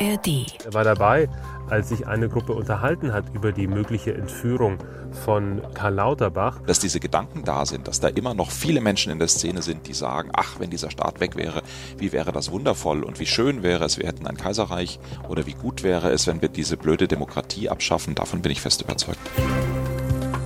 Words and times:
ARD. 0.00 0.46
Er 0.64 0.74
war 0.74 0.84
dabei, 0.84 1.28
als 1.68 1.88
sich 1.88 2.06
eine 2.06 2.28
Gruppe 2.28 2.52
unterhalten 2.52 3.12
hat 3.12 3.24
über 3.34 3.52
die 3.52 3.66
mögliche 3.66 4.14
Entführung 4.14 4.78
von 5.24 5.62
Karl 5.74 5.94
Lauterbach. 5.94 6.60
Dass 6.66 6.78
diese 6.78 7.00
Gedanken 7.00 7.44
da 7.44 7.66
sind, 7.66 7.88
dass 7.88 8.00
da 8.00 8.08
immer 8.08 8.34
noch 8.34 8.50
viele 8.50 8.80
Menschen 8.80 9.12
in 9.12 9.18
der 9.18 9.28
Szene 9.28 9.62
sind, 9.62 9.86
die 9.86 9.94
sagen, 9.94 10.30
ach, 10.32 10.60
wenn 10.60 10.70
dieser 10.70 10.90
Staat 10.90 11.20
weg 11.20 11.36
wäre, 11.36 11.62
wie 11.96 12.12
wäre 12.12 12.32
das 12.32 12.50
wundervoll 12.50 13.02
und 13.02 13.18
wie 13.20 13.26
schön 13.26 13.62
wäre 13.62 13.84
es, 13.84 13.98
wir 13.98 14.06
hätten 14.06 14.26
ein 14.26 14.36
Kaiserreich 14.36 14.98
oder 15.28 15.46
wie 15.46 15.54
gut 15.54 15.82
wäre 15.82 16.10
es, 16.10 16.26
wenn 16.26 16.42
wir 16.42 16.48
diese 16.48 16.76
blöde 16.76 17.08
Demokratie 17.08 17.68
abschaffen, 17.68 18.14
davon 18.14 18.42
bin 18.42 18.52
ich 18.52 18.60
fest 18.60 18.82
überzeugt. 18.82 19.20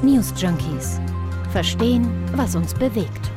News 0.03 0.33
Junkies. 0.37 1.01
Verstehen, 1.53 2.09
was 2.35 2.57
uns 2.57 2.75
bewegt. 2.75 3.31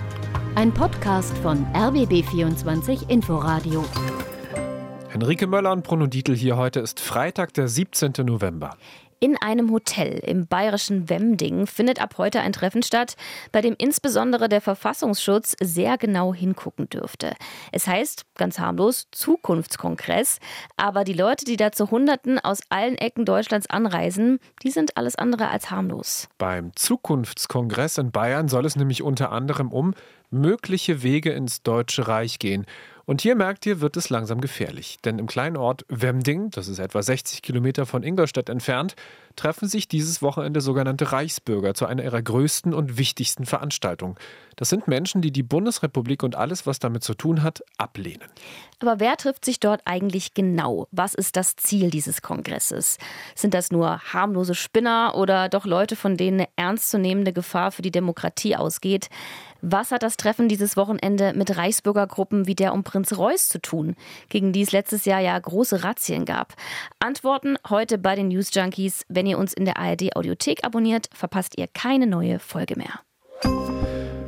Ein 0.55 0.73
Podcast 0.73 1.37
von 1.39 1.65
RBB24 1.73 3.09
Inforadio. 3.09 3.83
Henrike 5.15 5.47
Möller 5.47 5.71
und 5.71 5.85
Bruno 5.85 6.07
Dietl 6.07 6.35
hier 6.35 6.57
heute 6.57 6.81
ist 6.81 6.99
Freitag, 6.99 7.53
der 7.53 7.69
17. 7.69 8.11
November. 8.25 8.75
In 9.21 9.37
einem 9.37 9.71
Hotel 9.71 10.19
im 10.19 10.45
bayerischen 10.45 11.09
Wemding 11.09 11.67
findet 11.67 12.01
ab 12.01 12.15
heute 12.17 12.41
ein 12.41 12.51
Treffen 12.51 12.83
statt, 12.83 13.15
bei 13.53 13.61
dem 13.61 13.75
insbesondere 13.77 14.49
der 14.49 14.59
Verfassungsschutz 14.59 15.55
sehr 15.61 15.97
genau 15.97 16.33
hingucken 16.33 16.89
dürfte. 16.89 17.33
Es 17.71 17.87
heißt, 17.87 18.25
ganz 18.35 18.59
harmlos, 18.59 19.07
Zukunftskongress, 19.11 20.39
aber 20.75 21.05
die 21.05 21.13
Leute, 21.13 21.45
die 21.45 21.55
da 21.55 21.71
zu 21.71 21.91
Hunderten 21.91 22.37
aus 22.37 22.59
allen 22.67 22.97
Ecken 22.97 23.23
Deutschlands 23.23 23.69
anreisen, 23.69 24.39
die 24.63 24.69
sind 24.69 24.97
alles 24.97 25.15
andere 25.15 25.47
als 25.47 25.71
harmlos. 25.71 26.27
Beim 26.37 26.75
Zukunftskongress 26.75 27.99
in 27.99 28.11
Bayern 28.11 28.49
soll 28.49 28.65
es 28.65 28.75
nämlich 28.75 29.01
unter 29.01 29.31
anderem 29.31 29.71
um 29.71 29.93
mögliche 30.29 31.03
Wege 31.03 31.31
ins 31.31 31.63
Deutsche 31.63 32.09
Reich 32.09 32.37
gehen. 32.37 32.65
Und 33.05 33.21
hier 33.21 33.35
merkt 33.35 33.65
ihr, 33.65 33.81
wird 33.81 33.97
es 33.97 34.09
langsam 34.09 34.41
gefährlich. 34.41 34.97
Denn 35.05 35.19
im 35.19 35.27
kleinen 35.27 35.57
Ort 35.57 35.85
Wemding, 35.89 36.49
das 36.49 36.67
ist 36.67 36.79
etwa 36.79 37.03
60 37.03 37.41
Kilometer 37.41 37.85
von 37.85 38.01
Ingolstadt 38.03 38.49
entfernt, 38.49 38.95
treffen 39.35 39.67
sich 39.67 39.87
dieses 39.87 40.21
Wochenende 40.21 40.61
sogenannte 40.61 41.11
Reichsbürger 41.11 41.73
zu 41.73 41.85
einer 41.85 42.03
ihrer 42.03 42.21
größten 42.21 42.73
und 42.73 42.97
wichtigsten 42.97 43.45
Veranstaltungen. 43.45 44.15
Das 44.55 44.69
sind 44.69 44.87
Menschen, 44.87 45.21
die 45.21 45.31
die 45.31 45.43
Bundesrepublik 45.43 46.23
und 46.23 46.35
alles, 46.35 46.65
was 46.65 46.79
damit 46.79 47.03
zu 47.03 47.13
tun 47.13 47.43
hat, 47.43 47.63
ablehnen. 47.77 48.29
Aber 48.79 48.99
wer 48.99 49.17
trifft 49.17 49.45
sich 49.45 49.59
dort 49.59 49.81
eigentlich 49.85 50.33
genau? 50.33 50.87
Was 50.91 51.13
ist 51.13 51.35
das 51.35 51.55
Ziel 51.55 51.89
dieses 51.89 52.21
Kongresses? 52.21 52.97
Sind 53.35 53.53
das 53.53 53.71
nur 53.71 53.99
harmlose 53.99 54.55
Spinner 54.55 55.13
oder 55.15 55.49
doch 55.49 55.65
Leute, 55.65 55.95
von 55.95 56.17
denen 56.17 56.39
eine 56.41 56.49
ernstzunehmende 56.55 57.33
Gefahr 57.33 57.71
für 57.71 57.81
die 57.81 57.91
Demokratie 57.91 58.55
ausgeht? 58.55 59.09
Was 59.67 59.89
hat 59.89 60.03
das 60.03 60.15
Treffen 60.15 60.47
dieses 60.47 60.77
Wochenende 60.77 61.33
mit 61.33 61.57
Reichsbürgergruppen 61.57 62.45
wie 62.45 62.53
der 62.53 62.71
um 62.71 62.83
Prinz 62.83 63.17
Reuß 63.17 63.49
zu 63.49 63.59
tun, 63.59 63.95
gegen 64.29 64.53
die 64.53 64.61
es 64.61 64.71
letztes 64.71 65.05
Jahr 65.05 65.21
ja 65.21 65.39
große 65.39 65.83
Razzien 65.83 66.25
gab? 66.25 66.53
Antworten 66.99 67.57
heute 67.67 67.97
bei 67.97 68.13
den 68.15 68.27
News 68.27 68.53
Junkies. 68.53 69.07
Wenn 69.09 69.25
ihr 69.25 69.39
uns 69.39 69.53
in 69.53 69.65
der 69.65 69.79
ARD 69.79 70.15
Audiothek 70.15 70.63
abonniert, 70.63 71.09
verpasst 71.15 71.57
ihr 71.57 71.65
keine 71.67 72.05
neue 72.05 72.37
Folge 72.37 72.75
mehr. 72.77 72.99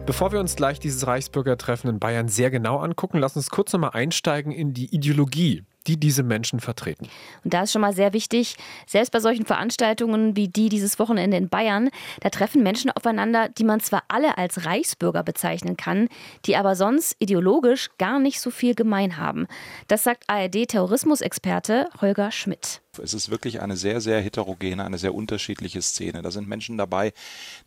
Bevor 0.08 0.32
wir 0.32 0.40
uns 0.40 0.56
gleich 0.56 0.80
dieses 0.80 1.06
Reichsbürgertreffen 1.06 1.88
in 1.88 2.00
Bayern 2.00 2.30
sehr 2.30 2.50
genau 2.50 2.80
angucken, 2.80 3.20
lass 3.20 3.36
uns 3.36 3.52
kurz 3.52 3.72
nochmal 3.74 3.92
einsteigen 3.94 4.52
in 4.52 4.74
die 4.74 4.92
Ideologie 4.96 5.66
die 5.88 5.98
diese 5.98 6.24
Menschen 6.24 6.60
vertreten. 6.60 7.08
Und 7.44 7.54
da 7.54 7.64
ist 7.64 7.72
schon 7.72 7.82
mal 7.82 7.94
sehr 7.94 8.14
wichtig, 8.14 8.56
selbst 8.86 9.12
bei 9.12 9.20
solchen 9.20 9.46
Veranstaltungen 9.46 10.36
wie 10.36 10.48
die 10.48 10.70
dieses 10.70 11.00
Wochenende 11.00 11.38
in 11.38 11.50
Bayern, 11.50 11.90
da 12.22 12.30
treffen 12.30 12.64
Menschen 12.64 12.92
aufeinander, 12.92 13.50
die 13.50 13.64
man 13.64 13.80
zwar 13.80 14.04
alle 14.08 14.38
als 14.38 14.66
Reichsbürger 14.66 15.24
bezeichnen 15.24 15.78
kann, 15.78 16.10
die 16.46 16.56
aber 16.56 16.76
sonst 16.76 17.16
ideologisch 17.20 17.90
gar 17.98 18.20
nicht 18.20 18.40
so 18.40 18.52
viel 18.52 18.76
gemein 18.76 19.18
haben. 19.18 19.48
Das 19.88 20.04
sagt 20.04 20.24
ARD-Terrorismusexperte 20.28 21.90
Holger 22.02 22.32
Schmidt. 22.32 22.82
Es 23.00 23.14
ist 23.14 23.30
wirklich 23.30 23.62
eine 23.62 23.78
sehr, 23.78 24.02
sehr 24.02 24.22
heterogene, 24.22 24.86
eine 24.86 24.98
sehr 24.98 25.14
unterschiedliche 25.14 25.82
Szene. 25.82 26.22
Da 26.22 26.32
sind 26.32 26.48
Menschen 26.48 26.78
dabei, 26.78 27.14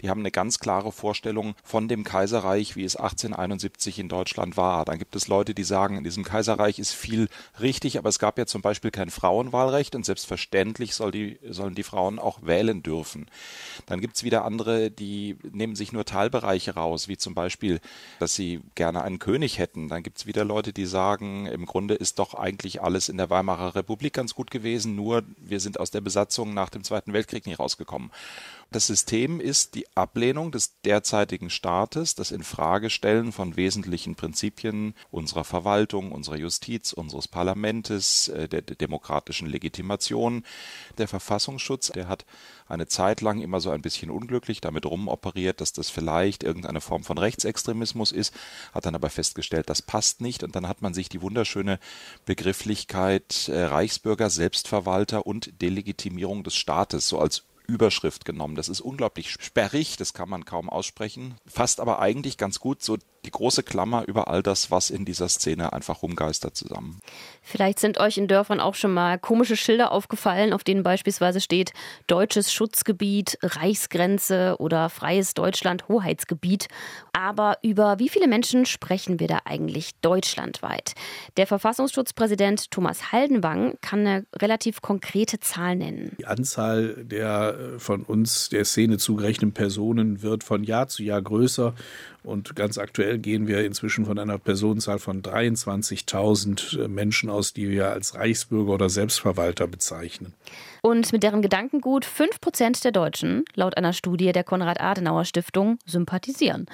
die 0.01 0.11
haben 0.11 0.21
eine 0.21 0.31
ganz 0.31 0.59
klare 0.59 0.93
Vorstellung 0.93 1.55
von 1.63 1.89
dem 1.89 2.05
Kaiserreich, 2.05 2.77
wie 2.77 2.85
es 2.85 2.97
1871 2.97 3.99
in 3.99 4.09
Deutschland 4.09 4.57
war. 4.57 4.85
Dann 4.85 4.99
gibt 4.99 5.17
es 5.17 5.29
Leute, 5.29 5.55
die 5.55 5.65
sagen, 5.65 5.97
in 5.97 6.05
diesem 6.05 6.25
Kaiserreich 6.25 6.79
ist 6.79 6.93
viel 6.93 7.29
richtig, 7.61 7.99
aber 7.99 8.09
es 8.09 8.19
gab 8.19 8.39
ja 8.39 8.47
zum 8.47 8.63
Beispiel 8.63 8.91
kein 8.91 9.11
Frauenwahlrecht 9.11 9.95
und 9.95 10.05
selbstverständlich 10.05 10.95
soll 10.95 11.11
die, 11.11 11.39
sollen 11.49 11.75
die 11.75 11.83
Frauen 11.83 12.19
auch 12.19 12.43
wählen 12.43 12.83
dürfen. 12.83 13.27
Dann 13.87 14.01
gibt 14.01 14.17
es 14.17 14.25
wieder 14.25 14.45
andere, 14.45 14.91
die 14.91 15.37
nehmen 15.53 15.77
sich 15.77 15.93
nur 15.93 16.05
Teilbereiche 16.05 16.75
raus, 16.75 17.09
wie 17.09 17.17
zum 17.17 17.35
Beispiel, 17.35 17.81
dass 18.19 18.35
sie 18.35 18.61
gerne 18.75 19.03
einen 19.03 19.19
König 19.19 19.59
hätten. 19.59 19.89
Dann 19.89 20.03
gibt 20.03 20.19
es 20.19 20.27
wieder 20.27 20.45
Leute, 20.45 20.73
die 20.73 20.87
sagen, 20.87 21.47
im 21.47 21.67
Grunde 21.67 21.95
ist 21.95 22.19
doch 22.19 22.35
eigentlich 22.35 22.83
alles 22.83 23.09
in 23.09 23.17
der 23.17 23.31
Weimarer 23.31 23.75
Republik 23.75 24.13
ganz 24.13 24.35
gut 24.35 24.51
gewesen, 24.51 24.95
nur 24.95 25.20
wir 25.39 25.61
sind 25.61 25.81
aus 25.81 25.91
der 25.91 26.01
Besatzung 26.01 26.55
nach 26.55 26.71
dem 26.71 26.85
Zweiten 26.85 27.13
Weltkrieg 27.13 27.47
nicht 27.47 27.59
rausgekommen. 27.59 28.11
Das 28.73 28.87
System 28.87 29.41
ist 29.41 29.75
die 29.75 29.85
Ablehnung 29.97 30.53
des 30.53 30.81
derzeitigen 30.83 31.51
Staates, 31.51 32.15
das 32.15 32.31
Infragestellen 32.31 33.33
von 33.33 33.57
wesentlichen 33.57 34.15
Prinzipien 34.15 34.95
unserer 35.11 35.43
Verwaltung, 35.43 36.13
unserer 36.13 36.37
Justiz, 36.37 36.93
unseres 36.93 37.27
Parlamentes, 37.27 38.29
äh, 38.29 38.49
der, 38.49 38.63
demokratischen 38.63 39.49
Legitimation. 39.49 40.45
Der 40.99 41.09
Verfassungsschutz, 41.09 41.89
der 41.89 42.07
hat 42.07 42.25
eine 42.69 42.87
Zeit 42.87 43.23
lang 43.23 43.41
immer 43.41 43.61
so 43.61 43.71
ein 43.71 43.83
bisschen 43.83 44.09
unglücklich 44.09 44.61
damit 44.61 44.87
rumoperiert, 44.87 45.61
dass 45.61 45.73
das 45.73 45.91
vielleicht 45.91 46.45
irgendeine 46.45 46.81
Form 46.81 47.03
von 47.03 47.19
Rechtsextremismus 47.19 48.13
ist, 48.13 48.33
hat 48.73 48.87
dann 48.87 48.95
aber 48.95 49.11
festgestellt, 49.11 49.69
das 49.69 49.83
passt 49.83 50.21
nicht 50.21 50.45
und 50.45 50.55
dann 50.55 50.69
hat 50.69 50.81
man 50.81 50.95
sich 50.95 51.09
die 51.09 51.23
wunderschöne 51.23 51.81
Begrifflichkeit 52.25 53.49
äh, 53.49 53.65
Reichsbürger, 53.65 54.31
Selbstverwalter 54.31 55.27
und 55.27 55.61
Delegitimierung 55.61 56.45
des 56.45 56.55
Staates 56.55 57.09
so 57.09 57.19
als 57.19 57.43
Überschrift 57.71 58.25
genommen. 58.25 58.57
Das 58.57 58.69
ist 58.69 58.81
unglaublich 58.81 59.31
sperrig, 59.31 59.97
das 59.97 60.13
kann 60.13 60.29
man 60.29 60.45
kaum 60.45 60.69
aussprechen, 60.69 61.37
fasst 61.47 61.81
aber 61.81 62.01
eigentlich 62.01 62.37
ganz 62.37 62.59
gut 62.59 62.83
so 62.83 62.99
die 63.25 63.31
große 63.31 63.63
Klammer 63.63 64.05
über 64.07 64.29
all 64.29 64.43
das, 64.43 64.71
was 64.71 64.91
in 64.91 65.05
dieser 65.05 65.29
Szene 65.29 65.73
einfach 65.73 66.03
rumgeistert 66.03 66.57
zusammen. 66.57 67.01
Vielleicht 67.43 67.79
sind 67.79 67.99
euch 67.99 68.17
in 68.17 68.29
Dörfern 68.29 68.61
auch 68.61 68.75
schon 68.75 68.95
mal 68.95 69.19
komische 69.19 69.57
Schilder 69.57 69.93
aufgefallen, 69.93 70.53
auf 70.53 70.65
denen 70.65 70.83
beispielsweise 70.83 71.41
steht 71.41 71.73
deutsches 72.07 72.53
Schutzgebiet, 72.53 73.39
Reichsgrenze 73.43 74.57
oder 74.59 74.89
freies 74.89 75.35
Deutschland, 75.35 75.89
Hoheitsgebiet. 75.89 76.69
Aber 77.13 77.59
über 77.63 77.99
wie 77.99 78.09
viele 78.09 78.29
Menschen 78.29 78.67
sprechen 78.67 79.21
wir 79.21 79.29
da 79.29 79.41
eigentlich 79.45 79.93
deutschlandweit? 80.01 80.95
Der 81.37 81.47
Verfassungsschutzpräsident 81.47 82.71
Thomas 82.71 83.13
Haldenwang 83.13 83.75
kann 83.81 84.01
eine 84.01 84.27
relativ 84.37 84.81
konkrete 84.81 85.41
Zahl 85.41 85.77
nennen. 85.77 86.17
Die 86.19 86.27
Anzahl 86.27 87.05
der 87.05 87.75
äh, 87.75 87.79
von 87.79 88.03
uns 88.03 88.49
der 88.49 88.65
Szene 88.65 88.99
zugerechneten 88.99 89.53
Personen 89.53 90.23
wird 90.23 90.45
von 90.45 90.65
Jahr 90.65 90.89
zu 90.89 91.03
Jahr 91.03 91.21
größer 91.21 91.75
und 92.23 92.55
ganz 92.55 92.79
aktuell 92.79 93.10
gehen 93.19 93.47
wir 93.47 93.65
inzwischen 93.65 94.07
von 94.07 94.19
einer 94.19 94.39
Personenzahl 94.39 94.99
von 94.99 95.23
23.000 95.23 96.85
äh, 96.85 96.89
Menschen 96.89 97.31
aus, 97.31 97.53
die 97.53 97.71
wir 97.71 97.91
als 97.91 98.15
Reichsbürger 98.15 98.73
oder 98.73 98.89
Selbstverwalter 98.89 99.67
bezeichnen. 99.67 100.35
Und 100.83 101.13
mit 101.13 101.23
deren 101.23 101.43
Gedankengut 101.43 102.05
5 102.05 102.41
Prozent 102.41 102.85
der 102.85 102.93
Deutschen, 102.93 103.45
laut 103.55 103.77
einer 103.77 103.93
Studie 103.93 104.33
der 104.33 104.45
Konrad-Adenauer-Stiftung, 104.45 105.79
sympathisieren. 105.87 106.67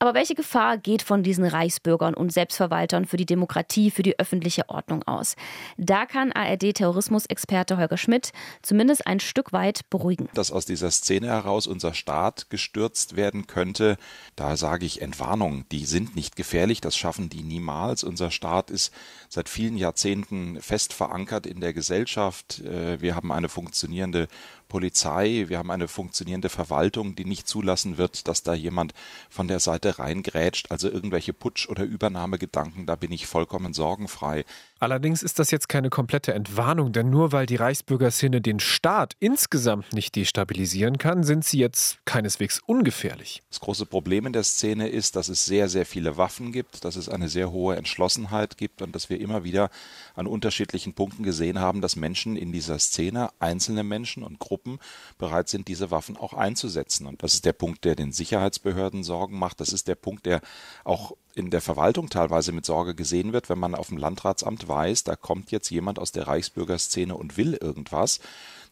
Aber 0.00 0.14
welche 0.14 0.36
Gefahr 0.36 0.78
geht 0.78 1.02
von 1.02 1.24
diesen 1.24 1.44
Reichsbürgern 1.44 2.14
und 2.14 2.32
Selbstverwaltern 2.32 3.04
für 3.04 3.16
die 3.16 3.26
Demokratie, 3.26 3.90
für 3.90 4.04
die 4.04 4.16
öffentliche 4.18 4.68
Ordnung 4.68 5.02
aus? 5.08 5.34
Da 5.76 6.06
kann 6.06 6.30
ARD-Terrorismusexperte 6.30 7.78
Holger 7.78 7.96
Schmidt 7.96 8.32
zumindest 8.62 9.08
ein 9.08 9.18
Stück 9.18 9.52
weit 9.52 9.90
beruhigen. 9.90 10.28
Dass 10.34 10.52
aus 10.52 10.66
dieser 10.66 10.92
Szene 10.92 11.26
heraus 11.26 11.66
unser 11.66 11.94
Staat 11.94 12.48
gestürzt 12.48 13.16
werden 13.16 13.48
könnte, 13.48 13.96
da 14.36 14.56
sage 14.56 14.86
ich 14.86 15.02
Entwarnung. 15.02 15.64
Die 15.72 15.84
sind 15.84 16.14
nicht 16.14 16.36
gefährlich, 16.36 16.80
das 16.80 16.96
schaffen 16.96 17.28
die 17.28 17.42
niemals. 17.42 18.04
Unser 18.04 18.30
Staat 18.30 18.70
ist 18.70 18.92
seit 19.28 19.48
vielen 19.48 19.76
Jahrzehnten 19.76 20.62
fest 20.62 20.92
verankert 20.92 21.44
in 21.44 21.60
der 21.60 21.72
Gesellschaft. 21.72 22.60
Äh, 22.60 23.00
wir 23.00 23.16
haben 23.16 23.32
eine 23.32 23.48
funktionierende 23.48 24.28
Polizei, 24.68 25.46
wir 25.48 25.58
haben 25.58 25.70
eine 25.70 25.88
funktionierende 25.88 26.48
Verwaltung, 26.50 27.14
die 27.16 27.24
nicht 27.24 27.48
zulassen 27.48 27.98
wird, 27.98 28.28
dass 28.28 28.42
da 28.42 28.54
jemand 28.54 28.92
von 29.30 29.48
der 29.48 29.60
Seite 29.60 29.98
reingrätscht. 29.98 30.70
Also 30.70 30.90
irgendwelche 30.90 31.32
Putsch- 31.32 31.68
oder 31.68 31.84
Übernahmegedanken, 31.84 32.86
da 32.86 32.94
bin 32.96 33.12
ich 33.12 33.26
vollkommen 33.26 33.72
sorgenfrei. 33.72 34.44
Allerdings 34.80 35.24
ist 35.24 35.40
das 35.40 35.50
jetzt 35.50 35.68
keine 35.68 35.90
komplette 35.90 36.34
Entwarnung, 36.34 36.92
denn 36.92 37.10
nur 37.10 37.32
weil 37.32 37.46
die 37.46 37.56
Reichsbürgerszene 37.56 38.40
den 38.40 38.60
Staat 38.60 39.14
insgesamt 39.18 39.92
nicht 39.92 40.14
destabilisieren 40.14 40.98
kann, 40.98 41.24
sind 41.24 41.44
sie 41.44 41.58
jetzt 41.58 41.98
keineswegs 42.04 42.60
ungefährlich. 42.64 43.42
Das 43.50 43.58
große 43.58 43.86
Problem 43.86 44.26
in 44.26 44.32
der 44.32 44.44
Szene 44.44 44.88
ist, 44.88 45.16
dass 45.16 45.28
es 45.28 45.46
sehr, 45.46 45.68
sehr 45.68 45.84
viele 45.84 46.16
Waffen 46.16 46.52
gibt, 46.52 46.84
dass 46.84 46.94
es 46.94 47.08
eine 47.08 47.28
sehr 47.28 47.50
hohe 47.50 47.74
Entschlossenheit 47.74 48.56
gibt 48.56 48.80
und 48.80 48.94
dass 48.94 49.10
wir 49.10 49.20
immer 49.20 49.42
wieder 49.42 49.70
an 50.14 50.28
unterschiedlichen 50.28 50.94
Punkten 50.94 51.24
gesehen 51.24 51.58
haben, 51.58 51.80
dass 51.80 51.96
Menschen 51.96 52.36
in 52.36 52.52
dieser 52.52 52.78
Szene, 52.78 53.30
einzelne 53.40 53.82
Menschen 53.82 54.22
und 54.22 54.38
Gruppen 54.38 54.78
bereit 55.18 55.48
sind, 55.48 55.66
diese 55.66 55.90
Waffen 55.90 56.16
auch 56.16 56.34
einzusetzen. 56.34 57.06
Und 57.06 57.24
das 57.24 57.34
ist 57.34 57.44
der 57.44 57.52
Punkt, 57.52 57.84
der 57.84 57.96
den 57.96 58.12
Sicherheitsbehörden 58.12 59.02
Sorgen 59.02 59.38
macht. 59.38 59.60
Das 59.60 59.72
ist 59.72 59.88
der 59.88 59.96
Punkt, 59.96 60.24
der 60.24 60.40
auch 60.84 61.16
in 61.38 61.50
der 61.50 61.60
Verwaltung 61.60 62.10
teilweise 62.10 62.52
mit 62.52 62.66
Sorge 62.66 62.94
gesehen 62.94 63.32
wird, 63.32 63.48
wenn 63.48 63.58
man 63.58 63.74
auf 63.74 63.88
dem 63.88 63.96
Landratsamt 63.96 64.68
weiß, 64.68 65.04
da 65.04 65.16
kommt 65.16 65.50
jetzt 65.50 65.70
jemand 65.70 65.98
aus 65.98 66.12
der 66.12 66.26
Reichsbürgerszene 66.26 67.16
und 67.16 67.36
will 67.36 67.54
irgendwas. 67.54 68.20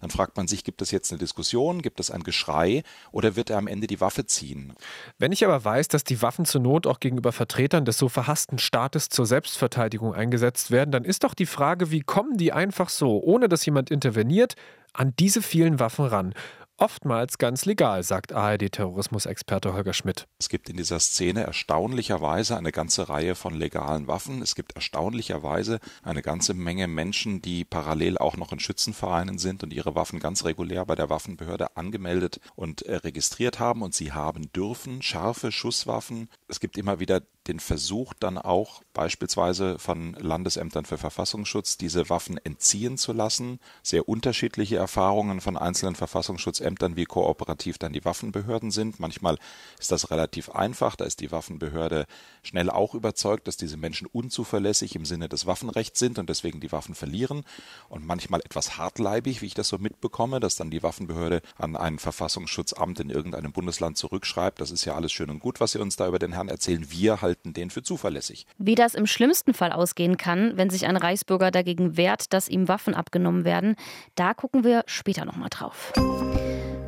Dann 0.01 0.11
fragt 0.11 0.37
man 0.37 0.47
sich, 0.47 0.65
gibt 0.65 0.83
es 0.83 0.91
jetzt 0.91 1.11
eine 1.11 1.19
Diskussion, 1.19 1.81
gibt 1.81 2.01
es 2.01 2.11
ein 2.11 2.23
Geschrei 2.23 2.83
oder 3.13 3.37
wird 3.37 3.51
er 3.51 3.59
am 3.59 3.67
Ende 3.67 3.87
die 3.87 4.01
Waffe 4.01 4.27
ziehen? 4.27 4.75
Wenn 5.19 5.33
ich 5.33 5.45
aber 5.45 5.65
weiß, 5.65 5.89
dass 5.89 6.05
die 6.05 6.21
Waffen 6.21 6.45
zur 6.45 6.61
Not 6.61 6.87
auch 6.87 7.01
gegenüber 7.01 7.33
Vertretern 7.33 7.85
des 7.85 7.97
so 7.97 8.09
verhassten 8.09 8.59
Staates 8.59 9.09
zur 9.09 9.27
Selbstverteidigung 9.27 10.13
eingesetzt 10.13 10.71
werden, 10.71 10.91
dann 10.91 11.05
ist 11.05 11.25
doch 11.25 11.35
die 11.35 11.47
Frage, 11.47 11.91
wie 11.91 12.01
kommen 12.01 12.37
die 12.37 12.53
einfach 12.53 12.89
so, 12.89 13.23
ohne 13.23 13.49
dass 13.49 13.65
jemand 13.65 13.91
interveniert, 13.91 14.55
an 14.93 15.15
diese 15.19 15.41
vielen 15.41 15.79
Waffen 15.79 16.07
ran? 16.07 16.35
Oftmals 16.79 17.39
ganz 17.39 17.65
legal, 17.65 18.03
sagt 18.03 18.35
ARD-Terrorismusexperte 18.35 19.73
Holger 19.73 19.95
Schmidt. 19.95 20.29
Es 20.39 20.51
gibt 20.51 20.69
in 20.69 20.77
dieser 20.77 21.01
Szene 21.01 21.45
erstaunlicherweise 21.45 22.55
eine 22.55 22.71
ganze 22.71 23.09
Reihe 23.09 23.35
von 23.35 23.55
legalen 23.55 24.09
Waffen. 24.09 24.43
Es 24.43 24.55
gibt 24.55 24.75
erstaunlicherweise 24.75 25.81
eine 26.03 26.21
ganze 26.21 26.53
Menge 26.53 26.87
Menschen, 26.87 27.41
die 27.41 27.65
parallel 27.65 28.19
auch 28.19 28.37
noch 28.37 28.53
in 28.53 28.61
Schützenvereinen 28.61 29.39
sind 29.39 29.63
und 29.65 29.73
ihre 29.73 29.95
Waffen 29.95 30.21
ganz 30.21 30.45
regulär 30.45 30.85
bei 30.85 30.97
der 30.97 31.09
Waffenbehörde 31.09 31.79
angemeldet 31.79 32.41
und 32.57 32.83
äh, 32.83 32.97
registriert 32.97 33.59
haben. 33.59 33.81
Und 33.81 33.95
sie 33.95 34.13
haben 34.13 34.53
dürfen 34.53 35.01
scharfe 35.01 35.53
Schusswaffen. 35.53 36.29
Es 36.47 36.61
gibt 36.61 36.77
immer 36.77 37.01
wieder 37.01 37.23
den 37.49 37.61
Versuch 37.61 38.13
dann 38.15 38.39
auch 38.39 38.83
beispielsweise 38.93 39.79
von 39.79 40.15
Landesämtern 40.15 40.85
für 40.85 40.99
Verfassungsschutz 40.99 41.77
diese 41.77 42.09
Waffen 42.09 42.39
entziehen 42.39 42.99
zu 42.99 43.13
lassen. 43.13 43.61
Sehr 43.83 44.09
unterschiedliche 44.09 44.77
Erfahrungen 44.77 45.41
von 45.41 45.57
einzelnen 45.57 45.95
Verfassungsschutzämtern, 45.95 46.97
wie 46.97 47.05
kooperativ 47.05 47.79
dann 47.79 47.93
die 47.93 48.05
Waffenbehörden 48.05 48.71
sind. 48.71 49.01
Manchmal 49.01 49.39
ist 49.79 49.93
das 49.93 50.11
relativ 50.11 50.51
einfach, 50.51 50.97
da 50.97 51.05
ist 51.05 51.21
die 51.21 51.31
Waffenbehörde 51.31 52.07
schnell 52.43 52.71
auch 52.71 52.95
überzeugt, 52.95 53.49
dass 53.49 53.57
diese 53.57 53.77
Menschen 53.77 54.07
unzuverlässig 54.07 54.97
im 54.97 55.05
Sinne 55.05 55.29
des 55.29 55.47
Waffenrechts 55.47 55.99
sind 55.99 56.19
und 56.19 56.29
deswegen 56.29 56.61
die 56.61 56.73
Waffen 56.73 56.95
verlieren. 56.95 57.45
Und 57.89 58.07
manchmal 58.07 58.41
etwas 58.41 58.79
hartleibig, 58.79 59.43
wie 59.43 59.47
ich 59.47 59.55
das 59.55 59.69
so 59.69 59.79
mitbekomme, 59.79 60.41
dass 60.41 60.57
dann 60.57 60.71
die 60.71 60.83
Waffenbehörde 60.83 61.43
an 61.59 61.77
ein 61.77 61.99
Verfassungsschutzamt 61.99 63.01
in 63.01 63.11
irgendeinem 63.11 63.53
Bundesland 63.53 63.97
zurückschreibt. 63.97 64.61
Das 64.61 64.71
ist 64.71 64.85
ja 64.85 64.95
alles 64.95 65.13
schön 65.13 65.31
und 65.31 65.41
gut, 65.41 65.61
was 65.61 65.73
Sie 65.73 65.79
uns 65.79 65.97
da 65.97 66.09
über 66.09 66.19
den 66.19 66.33
Herrn 66.33 66.49
erzählen. 66.49 66.91
Wir 66.91 67.21
halten 67.21 67.36
halten 67.37 67.53
den 67.53 67.71
für 67.71 67.83
zuverlässig. 67.83 68.47
Wie 68.59 68.75
das 68.75 68.95
im 68.95 69.07
schlimmsten 69.07 69.55
Fall 69.55 69.73
ausgehen 69.73 70.17
kann, 70.17 70.57
wenn 70.57 70.71
sich 70.71 70.87
ein 70.87 70.97
Reichsbürger 70.97 71.51
dagegen 71.51 71.97
wehrt, 71.97 72.33
dass 72.33 72.49
ihm 72.49 72.69
Waffen 72.69 72.95
abgenommen 72.95 73.45
werden, 73.45 73.77
da 74.15 74.35
gucken 74.35 74.65
wir 74.65 74.83
später 74.87 75.25
nochmal 75.25 75.51
drauf. 75.51 75.93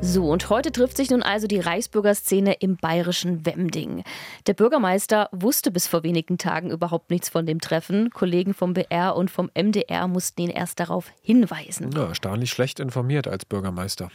So, 0.01 0.31
und 0.31 0.49
heute 0.49 0.71
trifft 0.71 0.97
sich 0.97 1.11
nun 1.11 1.23
also 1.23 1.49
die 1.49 1.59
Reichsbürgerszene 1.59 2.55
im 2.61 2.77
bayerischen 2.77 3.45
Wemding. 3.45 4.05
Der 4.47 4.55
Bürgermeister 4.55 5.29
wusste 5.33 5.73
bis 5.73 5.89
vor 5.89 6.05
wenigen 6.05 6.39
Tagen 6.39 6.71
überhaupt 6.71 7.11
nichts 7.11 7.29
von 7.29 7.47
dem 7.47 7.61
Treffen. 7.61 8.11
Kollegen 8.11 8.55
vom 8.55 8.75
BR 8.75 9.17
und 9.17 9.31
vom 9.31 9.51
MDR 9.55 10.07
mussten 10.07 10.43
ihn 10.43 10.51
erst 10.51 10.79
darauf 10.79 11.11
hinweisen. 11.21 11.91
Ja, 11.93 12.07
erstaunlich 12.07 12.51
schlecht 12.51 12.79
informiert 12.79 13.27
als 13.27 13.45
Bürgermeister. 13.45 14.11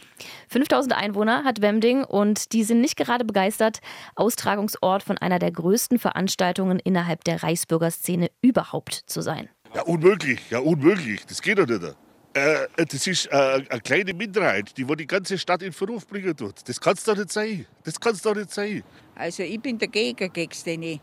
5000 0.48 0.96
Einwohner 0.96 1.44
hat 1.44 1.60
Wemding 1.60 2.02
und 2.02 2.52
die 2.52 2.64
sind 2.64 2.80
nicht 2.80 2.96
gerade 2.96 3.24
begeistert, 3.24 3.80
Austragungsort 4.16 5.02
von 5.02 5.18
einer 5.18 5.38
der 5.38 5.52
größten 5.52 5.98
Veranstaltungen 5.98 6.78
innerhalb 6.78 7.24
der 7.24 7.42
Reichsbürgerszene 7.42 8.30
überhaupt 8.40 8.94
zu 9.06 9.20
sein. 9.20 9.50
Ja, 9.74 9.82
unmöglich, 9.82 10.40
ja, 10.50 10.60
unmöglich. 10.60 11.26
Das 11.26 11.42
geht 11.42 11.58
doch 11.58 11.66
nicht. 11.66 11.94
Äh, 12.34 12.66
das 12.76 13.06
ist 13.06 13.26
äh, 13.26 13.64
eine 13.68 13.80
kleine 13.80 14.12
Minderheit, 14.12 14.76
die 14.76 14.88
wo 14.88 14.96
die 14.96 15.06
ganze 15.06 15.38
Stadt 15.38 15.62
in 15.62 15.72
Verruf 15.72 16.06
bringen 16.06 16.36
tut. 16.36 16.68
Das 16.68 16.80
kann 16.80 16.94
es 16.94 17.04
doch 17.04 17.16
nicht 17.16 17.30
sein. 17.30 17.64
Das 17.84 17.98
kann 17.98 18.12
es 18.12 18.22
doch 18.22 18.34
nicht 18.34 18.52
sein. 18.52 18.82
Also 19.14 19.44
ich 19.44 19.60
bin 19.60 19.78
dagegen 19.78 20.32
gegen 20.32 20.80
die 20.80 21.00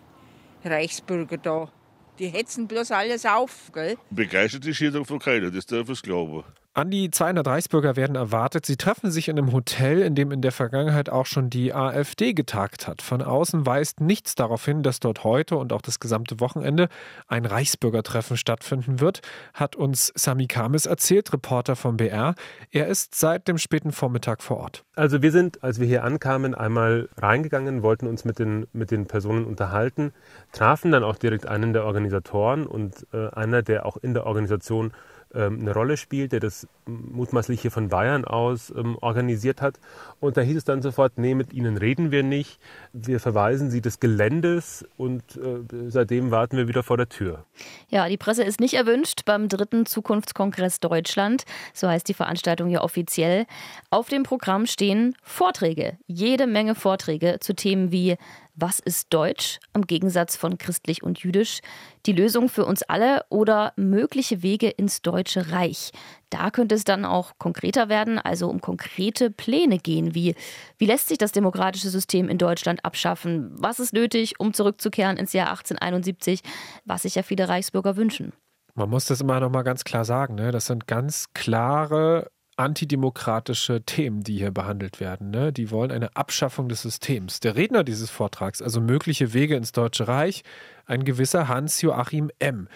Reichsbürger 0.66 1.38
da. 1.38 1.72
Die 2.20 2.28
hetzen 2.28 2.68
bloß 2.68 2.92
alles 2.92 3.26
auf, 3.26 3.72
gell? 3.74 3.98
Begeistert 4.10 4.66
ist 4.66 4.78
hier 4.78 4.92
davon 4.92 5.20
keiner, 5.20 5.50
das 5.50 5.66
darf 5.66 5.90
ich 5.90 6.02
glauben. 6.02 6.44
An 6.74 6.90
die 6.90 7.12
200 7.12 7.46
Reichsbürger 7.46 7.98
werden 7.98 8.16
erwartet. 8.16 8.66
Sie 8.66 8.78
treffen 8.78 9.12
sich 9.12 9.28
in 9.28 9.38
einem 9.38 9.52
Hotel, 9.52 10.02
in 10.02 10.16
dem 10.16 10.32
in 10.32 10.42
der 10.42 10.54
Vergangenheit 10.54 11.10
auch 11.10 11.26
schon 11.26 11.50
die 11.50 11.74
AfD 11.74 12.32
getagt 12.32 12.88
hat. 12.88 13.02
Von 13.02 13.22
außen 13.22 13.66
weist 13.66 14.00
nichts 14.00 14.36
darauf 14.36 14.64
hin, 14.64 14.82
dass 14.82 15.02
dort 15.02 15.26
heute 15.26 15.58
und 15.58 15.74
auch 15.74 15.82
das 15.82 16.00
gesamte 16.00 16.40
Wochenende 16.40 16.88
ein 17.28 17.46
Reichsbürgertreffen 17.46 18.38
stattfinden 18.38 19.02
wird, 19.02 19.20
hat 19.54 19.76
uns 19.76 20.14
Sami 20.16 20.48
Kamis 20.48 20.86
erzählt, 20.86 21.34
Reporter 21.34 21.76
vom 21.76 21.98
BR. 21.98 22.36
Er 22.72 22.88
ist 22.88 23.16
seit 23.16 23.50
dem 23.50 23.58
späten 23.58 23.92
Vormittag 23.92 24.42
vor 24.42 24.56
Ort. 24.56 24.86
Also 24.96 25.22
wir 25.22 25.34
sind, 25.34 25.66
als 25.66 25.82
wir 25.82 25.88
hier 25.88 26.06
ankamen, 26.06 26.56
einmal 26.56 27.10
reingegangen, 27.18 27.84
wollten 27.84 28.08
uns 28.08 28.24
mit 28.24 28.40
den, 28.40 28.66
mit 28.72 28.92
den 28.92 29.08
Personen 29.08 29.44
unterhalten, 29.44 30.14
trafen 30.54 30.94
dann 30.94 31.04
auch 31.04 31.18
direkt 31.18 31.48
einen 31.48 31.74
der 31.74 31.84
Organisatoren 31.84 32.66
und 32.66 33.08
äh, 33.12 33.28
einer, 33.32 33.62
der 33.62 33.86
auch 33.86 33.98
in 33.98 34.14
der 34.14 34.26
Organisation 34.26 34.94
eine 35.34 35.74
Rolle 35.74 35.98
spielt, 35.98 36.32
der 36.32 36.40
das 36.40 36.68
mutmaßlich 36.86 37.62
hier 37.62 37.72
von 37.72 37.90
Bayern 37.90 38.26
aus 38.26 38.72
ähm, 38.76 38.98
organisiert 39.02 39.62
hat. 39.62 39.80
Und 40.20 40.38
da 40.38 40.42
hieß 40.42 40.58
es 40.58 40.66
dann 40.66 40.82
sofort, 40.82 41.18
nee, 41.18 41.36
mit 41.36 41.54
Ihnen 41.54 41.78
reden 41.78 42.12
wir 42.12 42.24
nicht. 42.24 42.60
Wir 42.94 43.20
verweisen 43.20 43.72
Sie 43.72 43.82
des 43.82 44.00
Geländes 44.00 44.86
und 44.98 45.24
äh, 45.38 45.90
seitdem 45.90 46.32
warten 46.32 46.58
wir 46.58 46.68
wieder 46.68 46.84
vor 46.84 46.98
der 46.98 47.10
Tür. 47.10 47.46
Ja, 47.90 48.10
die 48.10 48.18
Presse 48.18 48.44
ist 48.44 48.60
nicht 48.60 48.74
erwünscht 48.74 49.22
beim 49.26 49.48
dritten 49.48 49.86
Zukunftskongress 49.86 50.80
Deutschland. 50.80 51.44
So 51.74 51.88
heißt 51.88 52.08
die 52.08 52.14
Veranstaltung 52.14 52.70
ja 52.70 52.82
offiziell. 52.82 53.46
Auf 53.90 54.10
dem 54.10 54.24
Programm 54.24 54.66
stehen 54.66 55.16
Vorträge, 55.24 55.98
jede 56.08 56.48
Menge 56.48 56.76
Vorträge 56.76 57.38
zu 57.40 57.56
Themen 57.56 57.92
wie 57.92 58.18
was 58.62 58.80
ist 58.80 59.14
Deutsch 59.14 59.60
im 59.74 59.88
Gegensatz 59.88 60.36
von 60.36 60.58
christlich 60.58 61.04
und 61.04 61.20
jüdisch? 61.20 61.62
Die 62.06 62.14
Lösung 62.14 62.48
für 62.48 62.66
uns 62.66 62.84
alle 62.84 63.26
oder 63.30 63.74
mögliche 63.76 64.44
Wege 64.44 64.70
ins 64.70 65.02
Deutsche 65.02 65.52
Reich? 65.52 65.92
Da 66.30 66.52
könnte 66.52 66.76
es 66.76 66.84
dann 66.84 67.04
auch 67.04 67.34
konkreter 67.40 67.90
werden, 67.90 68.20
also 68.20 68.48
um 68.48 68.62
konkrete 68.62 69.32
Pläne 69.32 69.80
gehen, 69.80 70.16
wie 70.16 70.36
wie 70.78 70.86
lässt 70.86 71.10
sich 71.10 71.18
das 71.18 71.32
demokratische 71.32 71.90
System 71.90 72.30
in 72.30 72.38
Deutschland 72.38 72.86
abschaffen? 72.86 73.52
Was 73.58 73.80
ist 73.80 73.94
nötig, 73.94 74.40
um 74.40 74.54
zurückzukehren 74.54 75.18
ins 75.18 75.34
Jahr 75.34 75.50
1871, 75.50 76.42
was 76.86 77.02
sich 77.02 77.16
ja 77.16 77.24
viele 77.24 77.50
Reichsbürger 77.50 77.98
wünschen? 77.98 78.32
Man 78.76 78.90
muss 78.90 79.06
das 79.06 79.22
immer 79.22 79.40
noch 79.40 79.50
mal 79.50 79.64
ganz 79.64 79.84
klar 79.84 80.06
sagen. 80.06 80.36
Ne? 80.36 80.52
Das 80.52 80.68
sind 80.68 80.88
ganz 80.88 81.34
klare 81.34 82.32
antidemokratische 82.62 83.82
Themen, 83.82 84.24
die 84.24 84.38
hier 84.38 84.52
behandelt 84.52 85.00
werden. 85.00 85.32
Ne? 85.32 85.52
Die 85.52 85.72
wollen 85.72 85.92
eine 85.92 86.16
Abschaffung 86.16 86.70
des 86.70 86.82
Systems. 86.82 87.40
Der 87.40 87.56
Redner 87.56 87.84
dieses 87.84 88.10
Vortrags, 88.10 88.62
also 88.62 88.80
mögliche 88.80 89.34
Wege 89.34 89.56
ins 89.56 89.72
Deutsche 89.72 90.08
Reich, 90.08 90.44
ein 90.86 91.04
gewisser 91.04 91.48
Hans-Joachim 91.48 92.32
M. 92.40 92.68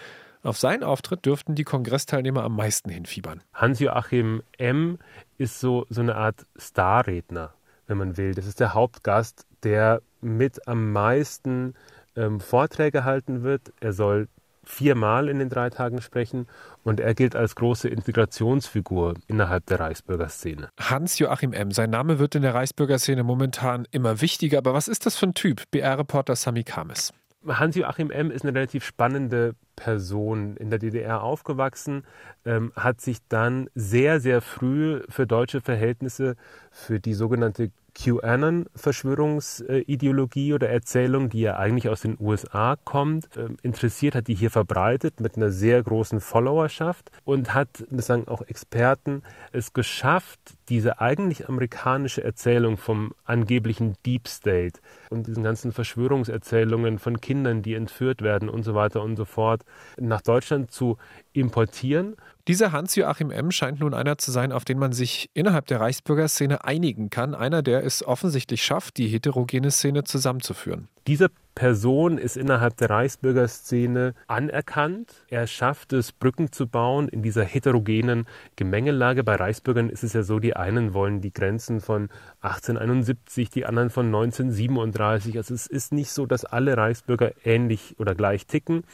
Auf 0.42 0.58
seinen 0.58 0.84
Auftritt 0.84 1.24
dürften 1.24 1.54
die 1.54 1.64
Kongressteilnehmer 1.64 2.44
am 2.44 2.56
meisten 2.56 2.90
hinfiebern. 2.90 3.42
Hans-Joachim 3.54 4.42
M. 4.58 4.98
ist 5.38 5.60
so, 5.60 5.86
so 5.88 6.00
eine 6.00 6.16
Art 6.16 6.46
Starredner, 6.56 7.54
wenn 7.86 7.98
man 7.98 8.16
will. 8.16 8.34
Das 8.34 8.46
ist 8.46 8.60
der 8.60 8.74
Hauptgast, 8.74 9.46
der 9.62 10.02
mit 10.20 10.68
am 10.68 10.92
meisten 10.92 11.74
ähm, 12.16 12.40
Vorträge 12.40 13.04
halten 13.04 13.42
wird. 13.42 13.72
Er 13.80 13.92
soll 13.92 14.28
viermal 14.66 15.28
in 15.28 15.38
den 15.38 15.48
drei 15.48 15.70
Tagen 15.70 16.00
sprechen 16.00 16.46
und 16.82 17.00
er 17.00 17.14
gilt 17.14 17.36
als 17.36 17.54
große 17.54 17.88
Integrationsfigur 17.88 19.14
innerhalb 19.26 19.66
der 19.66 19.80
Reichsbürgerszene. 19.80 20.68
Hans-Joachim 20.78 21.52
M., 21.52 21.70
sein 21.70 21.90
Name 21.90 22.18
wird 22.18 22.34
in 22.34 22.42
der 22.42 22.54
Reichsbürgerszene 22.54 23.22
momentan 23.22 23.86
immer 23.90 24.20
wichtiger, 24.20 24.58
aber 24.58 24.74
was 24.74 24.88
ist 24.88 25.06
das 25.06 25.16
für 25.16 25.26
ein 25.26 25.34
Typ? 25.34 25.62
BR-Reporter 25.70 26.36
Sami 26.36 26.64
Kames. 26.64 27.12
Hans-Joachim 27.46 28.10
M. 28.10 28.30
ist 28.30 28.44
eine 28.44 28.54
relativ 28.54 28.84
spannende 28.84 29.54
Person, 29.76 30.56
in 30.56 30.70
der 30.70 30.78
DDR 30.78 31.22
aufgewachsen, 31.22 32.04
ähm, 32.44 32.72
hat 32.74 33.00
sich 33.00 33.18
dann 33.28 33.68
sehr, 33.74 34.20
sehr 34.20 34.40
früh 34.40 35.02
für 35.08 35.26
deutsche 35.26 35.60
Verhältnisse 35.60 36.36
für 36.70 36.98
die 36.98 37.14
sogenannte 37.14 37.70
QAnon-Verschwörungsideologie 37.96 40.52
oder 40.52 40.68
Erzählung, 40.68 41.30
die 41.30 41.40
ja 41.40 41.56
eigentlich 41.56 41.88
aus 41.88 42.02
den 42.02 42.18
USA 42.20 42.76
kommt, 42.84 43.30
ähm, 43.36 43.56
interessiert, 43.62 44.14
hat 44.14 44.28
die 44.28 44.34
hier 44.34 44.50
verbreitet 44.50 45.18
mit 45.20 45.36
einer 45.36 45.50
sehr 45.50 45.82
großen 45.82 46.20
Followerschaft 46.20 47.10
und 47.24 47.54
hat, 47.54 47.86
das 47.90 48.06
sagen 48.06 48.28
auch 48.28 48.42
Experten, 48.42 49.22
es 49.52 49.72
geschafft, 49.72 50.38
diese 50.68 51.00
eigentlich 51.00 51.48
amerikanische 51.48 52.22
Erzählung 52.22 52.76
vom 52.76 53.14
angeblichen 53.24 53.94
Deep 54.04 54.28
State 54.28 54.80
und 55.10 55.26
diesen 55.26 55.42
ganzen 55.42 55.72
Verschwörungserzählungen 55.72 56.98
von 56.98 57.18
Kindern, 57.20 57.62
die 57.62 57.72
entführt 57.74 58.20
werden 58.20 58.50
und 58.50 58.62
so 58.62 58.74
weiter 58.74 59.02
und 59.02 59.16
so 59.16 59.24
fort, 59.24 59.62
nach 59.98 60.20
Deutschland 60.20 60.70
zu 60.70 60.98
importieren 61.32 62.16
Dieser 62.48 62.70
Hans-Joachim 62.70 63.32
M. 63.32 63.50
scheint 63.50 63.80
nun 63.80 63.92
einer 63.92 64.18
zu 64.18 64.30
sein, 64.30 64.52
auf 64.52 64.64
den 64.64 64.78
man 64.78 64.92
sich 64.92 65.30
innerhalb 65.34 65.66
der 65.66 65.80
Reichsbürgerszene 65.80 66.64
einigen 66.64 67.10
kann. 67.10 67.34
Einer, 67.34 67.60
der 67.60 67.84
es 67.84 68.06
offensichtlich 68.06 68.62
schafft, 68.62 68.98
die 68.98 69.08
heterogene 69.08 69.72
Szene 69.72 70.04
zusammenzuführen. 70.04 70.86
Diese 71.08 71.28
Person 71.56 72.18
ist 72.18 72.36
innerhalb 72.36 72.76
der 72.76 72.90
Reichsbürgerszene 72.90 74.14
anerkannt. 74.26 75.24
Er 75.28 75.46
schafft 75.46 75.92
es, 75.92 76.12
Brücken 76.12 76.52
zu 76.52 76.68
bauen 76.68 77.08
in 77.08 77.22
dieser 77.22 77.44
heterogenen 77.44 78.26
Gemengelage. 78.56 79.24
Bei 79.24 79.36
Reichsbürgern 79.36 79.88
ist 79.88 80.04
es 80.04 80.12
ja 80.12 80.22
so, 80.22 80.38
die 80.38 80.54
einen 80.54 80.94
wollen 80.94 81.20
die 81.20 81.32
Grenzen 81.32 81.80
von 81.80 82.10
1871, 82.42 83.50
die 83.50 83.66
anderen 83.66 83.90
von 83.90 84.06
1937. 84.06 85.36
Also 85.38 85.54
es 85.54 85.66
ist 85.66 85.92
nicht 85.92 86.10
so, 86.10 86.26
dass 86.26 86.44
alle 86.44 86.76
Reichsbürger 86.76 87.32
ähnlich 87.44 87.96
oder 87.98 88.14
gleich 88.14 88.46
ticken. 88.46 88.84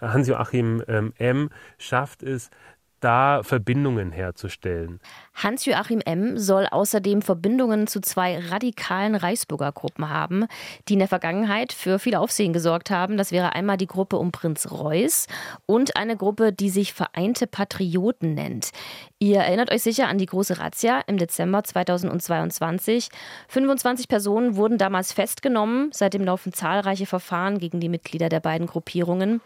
Hans-Joachim 0.00 0.82
ähm, 0.88 1.12
M. 1.18 1.50
schafft 1.78 2.22
es, 2.22 2.50
da 3.00 3.42
Verbindungen 3.42 4.12
herzustellen. 4.12 5.00
Hans-Joachim 5.34 6.00
M. 6.04 6.38
soll 6.38 6.66
außerdem 6.66 7.22
Verbindungen 7.22 7.86
zu 7.86 8.00
zwei 8.00 8.38
radikalen 8.38 9.14
Reichsbürgergruppen 9.14 10.08
haben, 10.08 10.46
die 10.88 10.94
in 10.94 10.98
der 11.00 11.08
Vergangenheit 11.08 11.72
für 11.72 11.98
viel 11.98 12.14
Aufsehen 12.14 12.52
gesorgt 12.52 12.90
haben. 12.90 13.16
Das 13.16 13.32
wäre 13.32 13.54
einmal 13.54 13.76
die 13.76 13.86
Gruppe 13.86 14.16
um 14.16 14.32
Prinz 14.32 14.70
Reuß 14.70 15.26
und 15.66 15.96
eine 15.96 16.16
Gruppe, 16.16 16.52
die 16.52 16.70
sich 16.70 16.92
Vereinte 16.92 17.46
Patrioten 17.46 18.34
nennt. 18.34 18.70
Ihr 19.18 19.38
erinnert 19.38 19.70
euch 19.70 19.82
sicher 19.82 20.08
an 20.08 20.18
die 20.18 20.26
große 20.26 20.58
Razzia 20.58 21.00
im 21.06 21.18
Dezember 21.18 21.64
2022. 21.64 23.08
25 23.48 24.08
Personen 24.08 24.56
wurden 24.56 24.78
damals 24.78 25.12
festgenommen. 25.12 25.90
Seitdem 25.92 26.24
laufen 26.24 26.52
zahlreiche 26.52 27.06
Verfahren 27.06 27.58
gegen 27.58 27.80
die 27.80 27.88
Mitglieder 27.88 28.28
der 28.28 28.40
beiden 28.40 28.66
Gruppierungen. 28.66 29.40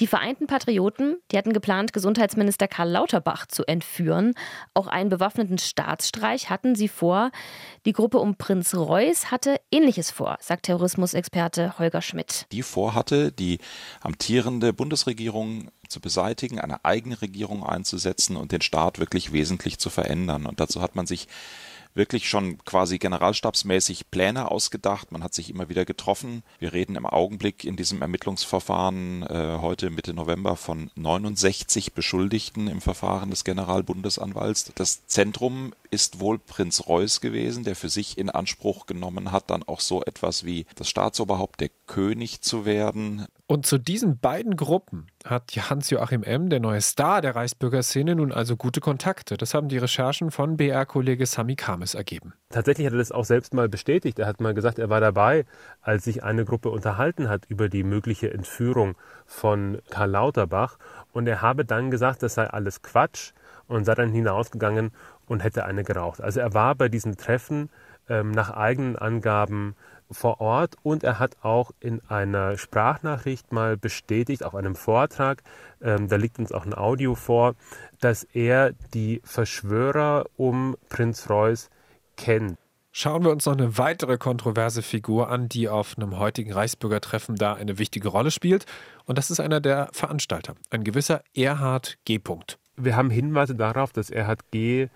Die 0.00 0.06
Vereinten 0.06 0.46
Patrioten, 0.46 1.16
die 1.32 1.38
hatten 1.38 1.52
geplant, 1.52 1.92
Gesundheitsminister 1.92 2.68
Karl 2.68 2.90
Lauterbach 2.90 3.46
zu 3.46 3.64
entführen. 3.64 4.34
Auch 4.72 4.86
einen 4.86 5.10
bewaffneten 5.10 5.58
Staatsstreich 5.58 6.50
hatten 6.50 6.76
sie 6.76 6.86
vor. 6.86 7.32
Die 7.84 7.92
Gruppe 7.92 8.18
um 8.18 8.36
Prinz 8.36 8.76
Reuß 8.76 9.32
hatte 9.32 9.60
Ähnliches 9.72 10.12
vor, 10.12 10.38
sagt 10.40 10.66
Terrorismusexperte 10.66 11.80
Holger 11.80 12.00
Schmidt. 12.00 12.46
Die 12.52 12.62
vorhatte, 12.62 13.32
die 13.32 13.58
amtierende 14.00 14.72
Bundesregierung 14.72 15.70
zu 15.88 16.00
beseitigen, 16.00 16.60
eine 16.60 16.84
eigene 16.84 17.20
Regierung 17.20 17.64
einzusetzen 17.64 18.36
und 18.36 18.52
den 18.52 18.60
Staat 18.60 19.00
wirklich 19.00 19.32
wesentlich 19.32 19.78
zu 19.78 19.90
verändern. 19.90 20.46
Und 20.46 20.60
dazu 20.60 20.80
hat 20.80 20.94
man 20.94 21.06
sich 21.06 21.26
wirklich 21.94 22.28
schon 22.28 22.58
quasi 22.64 22.98
generalstabsmäßig 22.98 24.10
Pläne 24.10 24.50
ausgedacht. 24.50 25.12
Man 25.12 25.22
hat 25.22 25.34
sich 25.34 25.50
immer 25.50 25.68
wieder 25.68 25.84
getroffen. 25.84 26.42
Wir 26.58 26.72
reden 26.72 26.96
im 26.96 27.06
Augenblick 27.06 27.64
in 27.64 27.76
diesem 27.76 28.02
Ermittlungsverfahren 28.02 29.22
äh, 29.24 29.58
heute 29.60 29.90
Mitte 29.90 30.14
November 30.14 30.56
von 30.56 30.90
69 30.94 31.92
Beschuldigten 31.92 32.68
im 32.68 32.80
Verfahren 32.80 33.30
des 33.30 33.44
Generalbundesanwalts. 33.44 34.72
Das 34.74 35.06
Zentrum 35.06 35.74
ist 35.90 36.20
wohl 36.20 36.38
Prinz 36.38 36.86
Reuß 36.86 37.20
gewesen, 37.20 37.64
der 37.64 37.76
für 37.76 37.88
sich 37.88 38.18
in 38.18 38.30
Anspruch 38.30 38.86
genommen 38.86 39.32
hat, 39.32 39.50
dann 39.50 39.62
auch 39.62 39.80
so 39.80 40.02
etwas 40.04 40.44
wie 40.44 40.66
das 40.76 40.88
Staatsoberhaupt, 40.88 41.60
der 41.60 41.70
König 41.86 42.42
zu 42.42 42.64
werden. 42.64 43.26
Und 43.50 43.64
zu 43.64 43.78
diesen 43.78 44.18
beiden 44.18 44.56
Gruppen 44.56 45.06
hat 45.24 45.50
Hans-Joachim 45.56 46.22
M., 46.22 46.50
der 46.50 46.60
neue 46.60 46.82
Star 46.82 47.22
der 47.22 47.34
Reichsbürgerszene, 47.34 48.14
nun 48.14 48.30
also 48.30 48.58
gute 48.58 48.80
Kontakte. 48.80 49.38
Das 49.38 49.54
haben 49.54 49.68
die 49.68 49.78
Recherchen 49.78 50.30
von 50.30 50.58
BR-Kollege 50.58 51.24
Sami 51.24 51.56
Kames 51.56 51.94
ergeben. 51.94 52.34
Tatsächlich 52.50 52.86
hat 52.86 52.92
er 52.92 52.98
das 52.98 53.10
auch 53.10 53.24
selbst 53.24 53.54
mal 53.54 53.70
bestätigt. 53.70 54.18
Er 54.18 54.26
hat 54.26 54.42
mal 54.42 54.52
gesagt, 54.52 54.78
er 54.78 54.90
war 54.90 55.00
dabei, 55.00 55.46
als 55.80 56.04
sich 56.04 56.22
eine 56.22 56.44
Gruppe 56.44 56.68
unterhalten 56.68 57.30
hat 57.30 57.46
über 57.48 57.70
die 57.70 57.84
mögliche 57.84 58.30
Entführung 58.34 58.96
von 59.24 59.78
Karl 59.88 60.10
Lauterbach. 60.10 60.76
Und 61.14 61.26
er 61.26 61.40
habe 61.40 61.64
dann 61.64 61.90
gesagt, 61.90 62.22
das 62.22 62.34
sei 62.34 62.46
alles 62.48 62.82
Quatsch 62.82 63.32
und 63.66 63.86
sei 63.86 63.94
dann 63.94 64.12
hinausgegangen 64.12 64.90
und 65.24 65.42
hätte 65.42 65.64
eine 65.64 65.84
geraucht. 65.84 66.20
Also 66.20 66.40
er 66.40 66.52
war 66.52 66.74
bei 66.74 66.90
diesen 66.90 67.16
Treffen 67.16 67.70
ähm, 68.10 68.30
nach 68.30 68.50
eigenen 68.50 68.96
Angaben 68.96 69.74
vor 70.10 70.40
Ort 70.40 70.76
und 70.82 71.04
er 71.04 71.18
hat 71.18 71.36
auch 71.42 71.70
in 71.80 72.00
einer 72.08 72.56
Sprachnachricht 72.56 73.52
mal 73.52 73.76
bestätigt, 73.76 74.44
auf 74.44 74.54
einem 74.54 74.74
Vortrag, 74.74 75.42
ähm, 75.80 76.08
da 76.08 76.16
liegt 76.16 76.38
uns 76.38 76.52
auch 76.52 76.64
ein 76.66 76.74
Audio 76.74 77.14
vor, 77.14 77.54
dass 78.00 78.24
er 78.24 78.72
die 78.94 79.20
Verschwörer 79.24 80.26
um 80.36 80.76
Prinz 80.88 81.28
Reuß 81.28 81.70
kennt. 82.16 82.58
Schauen 82.90 83.22
wir 83.22 83.30
uns 83.30 83.46
noch 83.46 83.52
eine 83.52 83.78
weitere 83.78 84.18
kontroverse 84.18 84.82
Figur 84.82 85.28
an, 85.28 85.48
die 85.48 85.68
auf 85.68 85.96
einem 85.96 86.18
heutigen 86.18 86.52
Reichsbürgertreffen 86.52 87.36
da 87.36 87.54
eine 87.54 87.78
wichtige 87.78 88.08
Rolle 88.08 88.30
spielt. 88.30 88.66
Und 89.04 89.18
das 89.18 89.30
ist 89.30 89.40
einer 89.40 89.60
der 89.60 89.88
Veranstalter, 89.92 90.56
ein 90.70 90.84
gewisser 90.84 91.22
Erhard 91.34 91.98
G. 92.06 92.20
Wir 92.76 92.96
haben 92.96 93.10
Hinweise 93.10 93.54
darauf, 93.54 93.92
dass 93.92 94.10
Erhard 94.10 94.50
G. 94.50 94.88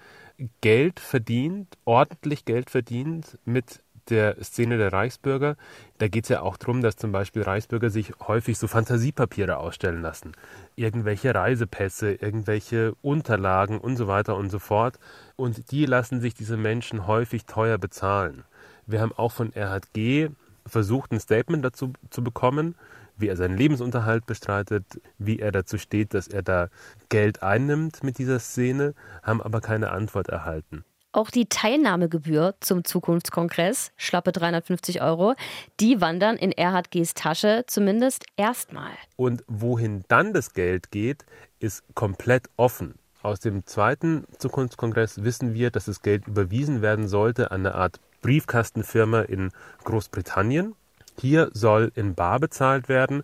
Geld 0.60 0.98
verdient, 0.98 1.76
ordentlich 1.84 2.44
Geld 2.44 2.70
verdient 2.70 3.38
mit 3.44 3.82
der 4.10 4.42
Szene 4.42 4.78
der 4.78 4.92
Reichsbürger, 4.92 5.56
da 5.98 6.08
geht 6.08 6.24
es 6.24 6.30
ja 6.30 6.42
auch 6.42 6.56
darum, 6.56 6.82
dass 6.82 6.96
zum 6.96 7.12
Beispiel 7.12 7.42
Reichsbürger 7.42 7.90
sich 7.90 8.12
häufig 8.26 8.58
so 8.58 8.66
Fantasiepapiere 8.66 9.58
ausstellen 9.58 10.02
lassen. 10.02 10.32
Irgendwelche 10.76 11.34
Reisepässe, 11.34 12.12
irgendwelche 12.14 12.94
Unterlagen 13.02 13.78
und 13.78 13.96
so 13.96 14.08
weiter 14.08 14.36
und 14.36 14.50
so 14.50 14.58
fort. 14.58 14.98
Und 15.36 15.70
die 15.70 15.86
lassen 15.86 16.20
sich 16.20 16.34
diese 16.34 16.56
Menschen 16.56 17.06
häufig 17.06 17.46
teuer 17.46 17.78
bezahlen. 17.78 18.44
Wir 18.86 19.00
haben 19.00 19.12
auch 19.12 19.32
von 19.32 19.52
Erhard 19.52 19.92
G. 19.92 20.30
versucht, 20.66 21.12
ein 21.12 21.20
Statement 21.20 21.64
dazu 21.64 21.92
zu 22.10 22.24
bekommen, 22.24 22.74
wie 23.16 23.28
er 23.28 23.36
seinen 23.36 23.56
Lebensunterhalt 23.56 24.26
bestreitet, 24.26 25.00
wie 25.18 25.38
er 25.38 25.52
dazu 25.52 25.78
steht, 25.78 26.14
dass 26.14 26.28
er 26.28 26.42
da 26.42 26.68
Geld 27.08 27.42
einnimmt 27.42 28.02
mit 28.02 28.18
dieser 28.18 28.38
Szene, 28.38 28.94
haben 29.22 29.42
aber 29.42 29.60
keine 29.60 29.90
Antwort 29.90 30.28
erhalten. 30.28 30.84
Auch 31.14 31.30
die 31.30 31.46
Teilnahmegebühr 31.46 32.54
zum 32.60 32.84
Zukunftskongress, 32.84 33.92
schlappe 33.98 34.32
350 34.32 35.02
Euro, 35.02 35.34
die 35.78 36.00
wandern 36.00 36.36
in 36.36 36.52
Erhard 36.52 36.90
G.'s 36.90 37.12
Tasche, 37.12 37.64
zumindest 37.66 38.24
erstmal. 38.36 38.92
Und 39.16 39.44
wohin 39.46 40.04
dann 40.08 40.32
das 40.32 40.54
Geld 40.54 40.90
geht, 40.90 41.26
ist 41.60 41.84
komplett 41.94 42.48
offen. 42.56 42.94
Aus 43.22 43.40
dem 43.40 43.66
zweiten 43.66 44.24
Zukunftskongress 44.38 45.22
wissen 45.22 45.52
wir, 45.52 45.70
dass 45.70 45.84
das 45.84 46.00
Geld 46.00 46.26
überwiesen 46.26 46.80
werden 46.80 47.06
sollte 47.08 47.50
an 47.50 47.66
eine 47.66 47.74
Art 47.74 48.00
Briefkastenfirma 48.22 49.20
in 49.20 49.50
Großbritannien. 49.84 50.74
Hier 51.20 51.50
soll 51.52 51.92
in 51.94 52.14
Bar 52.14 52.40
bezahlt 52.40 52.88
werden. 52.88 53.22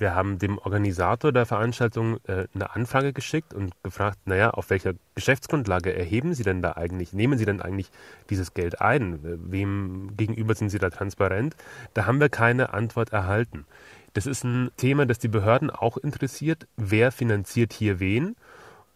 Wir 0.00 0.14
haben 0.14 0.38
dem 0.38 0.56
Organisator 0.56 1.30
der 1.30 1.44
Veranstaltung 1.44 2.16
äh, 2.24 2.46
eine 2.54 2.74
Anfrage 2.74 3.12
geschickt 3.12 3.52
und 3.52 3.74
gefragt, 3.82 4.18
naja, 4.24 4.50
auf 4.50 4.70
welcher 4.70 4.94
Geschäftsgrundlage 5.14 5.94
erheben 5.94 6.32
Sie 6.32 6.42
denn 6.42 6.62
da 6.62 6.72
eigentlich, 6.72 7.12
nehmen 7.12 7.36
Sie 7.36 7.44
denn 7.44 7.60
eigentlich 7.60 7.90
dieses 8.30 8.54
Geld 8.54 8.80
ein? 8.80 9.18
Wem 9.22 10.16
gegenüber 10.16 10.54
sind 10.54 10.70
Sie 10.70 10.78
da 10.78 10.88
transparent? 10.88 11.54
Da 11.92 12.06
haben 12.06 12.18
wir 12.18 12.30
keine 12.30 12.72
Antwort 12.72 13.12
erhalten. 13.12 13.66
Das 14.14 14.24
ist 14.24 14.42
ein 14.42 14.70
Thema, 14.78 15.04
das 15.04 15.18
die 15.18 15.28
Behörden 15.28 15.68
auch 15.68 15.98
interessiert. 15.98 16.66
Wer 16.78 17.12
finanziert 17.12 17.74
hier 17.74 18.00
wen? 18.00 18.36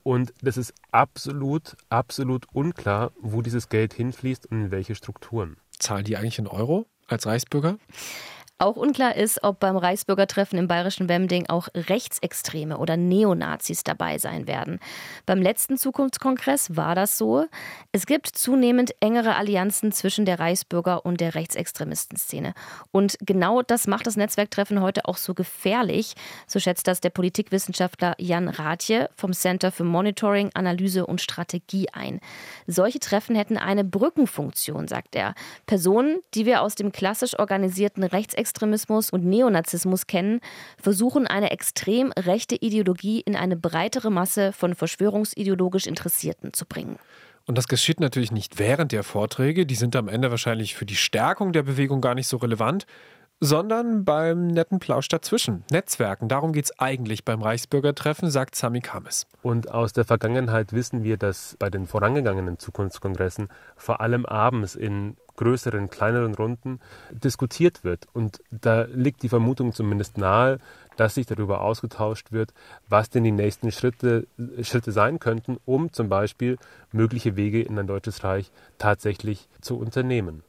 Und 0.04 0.32
das 0.40 0.56
ist 0.56 0.72
absolut, 0.90 1.76
absolut 1.90 2.46
unklar, 2.54 3.12
wo 3.20 3.42
dieses 3.42 3.68
Geld 3.68 3.92
hinfließt 3.92 4.46
und 4.46 4.64
in 4.64 4.70
welche 4.70 4.94
Strukturen. 4.94 5.58
Zahlen 5.78 6.04
die 6.06 6.16
eigentlich 6.16 6.38
in 6.38 6.46
Euro 6.46 6.86
als 7.08 7.26
Reichsbürger? 7.26 7.76
Auch 8.58 8.76
unklar 8.76 9.16
ist, 9.16 9.42
ob 9.42 9.58
beim 9.58 9.76
Reichsbürgertreffen 9.76 10.56
im 10.60 10.68
bayerischen 10.68 11.08
Wemding 11.08 11.48
auch 11.48 11.66
Rechtsextreme 11.74 12.78
oder 12.78 12.96
Neonazis 12.96 13.82
dabei 13.82 14.18
sein 14.18 14.46
werden. 14.46 14.78
Beim 15.26 15.42
letzten 15.42 15.76
Zukunftskongress 15.76 16.76
war 16.76 16.94
das 16.94 17.18
so. 17.18 17.46
Es 17.90 18.06
gibt 18.06 18.28
zunehmend 18.28 18.94
engere 19.00 19.34
Allianzen 19.34 19.90
zwischen 19.90 20.24
der 20.24 20.38
Reichsbürger 20.38 21.04
und 21.04 21.20
der 21.20 21.34
Rechtsextremistenszene. 21.34 22.54
Und 22.92 23.16
genau 23.22 23.62
das 23.62 23.88
macht 23.88 24.06
das 24.06 24.16
Netzwerktreffen 24.16 24.80
heute 24.80 25.06
auch 25.06 25.16
so 25.16 25.34
gefährlich. 25.34 26.14
So 26.46 26.60
schätzt 26.60 26.86
das 26.86 27.00
der 27.00 27.10
Politikwissenschaftler 27.10 28.14
Jan 28.18 28.48
Rathje 28.48 29.10
vom 29.16 29.32
Center 29.32 29.72
für 29.72 29.84
Monitoring, 29.84 30.50
Analyse 30.54 31.06
und 31.06 31.20
Strategie 31.20 31.88
ein. 31.92 32.20
Solche 32.68 33.00
Treffen 33.00 33.34
hätten 33.34 33.58
eine 33.58 33.82
Brückenfunktion, 33.82 34.86
sagt 34.86 35.16
er. 35.16 35.34
Personen, 35.66 36.20
die 36.34 36.46
wir 36.46 36.62
aus 36.62 36.76
dem 36.76 36.92
klassisch 36.92 37.36
organisierten 37.36 38.04
Rechtsextremismus 38.04 38.43
Rechtsextremismus 38.44 39.10
und 39.10 39.24
Neonazismus 39.24 40.06
kennen, 40.06 40.40
versuchen 40.80 41.26
eine 41.26 41.50
extrem 41.50 42.12
rechte 42.12 42.56
Ideologie 42.56 43.20
in 43.20 43.36
eine 43.36 43.56
breitere 43.56 44.10
Masse 44.10 44.52
von 44.52 44.74
verschwörungsideologisch 44.74 45.86
Interessierten 45.86 46.52
zu 46.52 46.66
bringen. 46.66 46.98
Und 47.46 47.58
das 47.58 47.68
geschieht 47.68 48.00
natürlich 48.00 48.32
nicht 48.32 48.58
während 48.58 48.92
der 48.92 49.02
Vorträge, 49.02 49.66
die 49.66 49.74
sind 49.74 49.96
am 49.96 50.08
Ende 50.08 50.30
wahrscheinlich 50.30 50.74
für 50.74 50.86
die 50.86 50.96
Stärkung 50.96 51.52
der 51.52 51.62
Bewegung 51.62 52.00
gar 52.00 52.14
nicht 52.14 52.28
so 52.28 52.38
relevant, 52.38 52.86
sondern 53.40 54.04
beim 54.04 54.46
netten 54.46 54.78
Plausch 54.78 55.08
dazwischen. 55.08 55.64
Netzwerken, 55.70 56.28
darum 56.28 56.52
geht 56.52 56.66
es 56.66 56.78
eigentlich 56.78 57.24
beim 57.24 57.42
Reichsbürgertreffen, 57.42 58.30
sagt 58.30 58.54
Sami 58.54 58.80
Kames. 58.80 59.26
Und 59.42 59.70
aus 59.70 59.92
der 59.92 60.04
Vergangenheit 60.04 60.72
wissen 60.72 61.02
wir, 61.02 61.16
dass 61.16 61.56
bei 61.58 61.68
den 61.68 61.86
vorangegangenen 61.86 62.58
Zukunftskongressen 62.58 63.48
vor 63.76 64.00
allem 64.00 64.24
abends 64.24 64.74
in 64.74 65.16
größeren, 65.36 65.90
kleineren 65.90 66.34
Runden 66.34 66.80
diskutiert 67.10 67.84
wird. 67.84 68.06
Und 68.12 68.40
da 68.50 68.82
liegt 68.82 69.22
die 69.22 69.28
Vermutung 69.28 69.72
zumindest 69.72 70.18
nahe, 70.18 70.58
dass 70.96 71.14
sich 71.14 71.26
darüber 71.26 71.60
ausgetauscht 71.60 72.32
wird, 72.32 72.54
was 72.88 73.10
denn 73.10 73.24
die 73.24 73.32
nächsten 73.32 73.72
Schritte, 73.72 74.26
Schritte 74.62 74.92
sein 74.92 75.18
könnten, 75.18 75.58
um 75.64 75.92
zum 75.92 76.08
Beispiel 76.08 76.56
mögliche 76.92 77.36
Wege 77.36 77.62
in 77.62 77.78
ein 77.78 77.86
deutsches 77.86 78.22
Reich 78.22 78.52
tatsächlich 78.78 79.48
zu 79.60 79.76
unternehmen. 79.76 80.42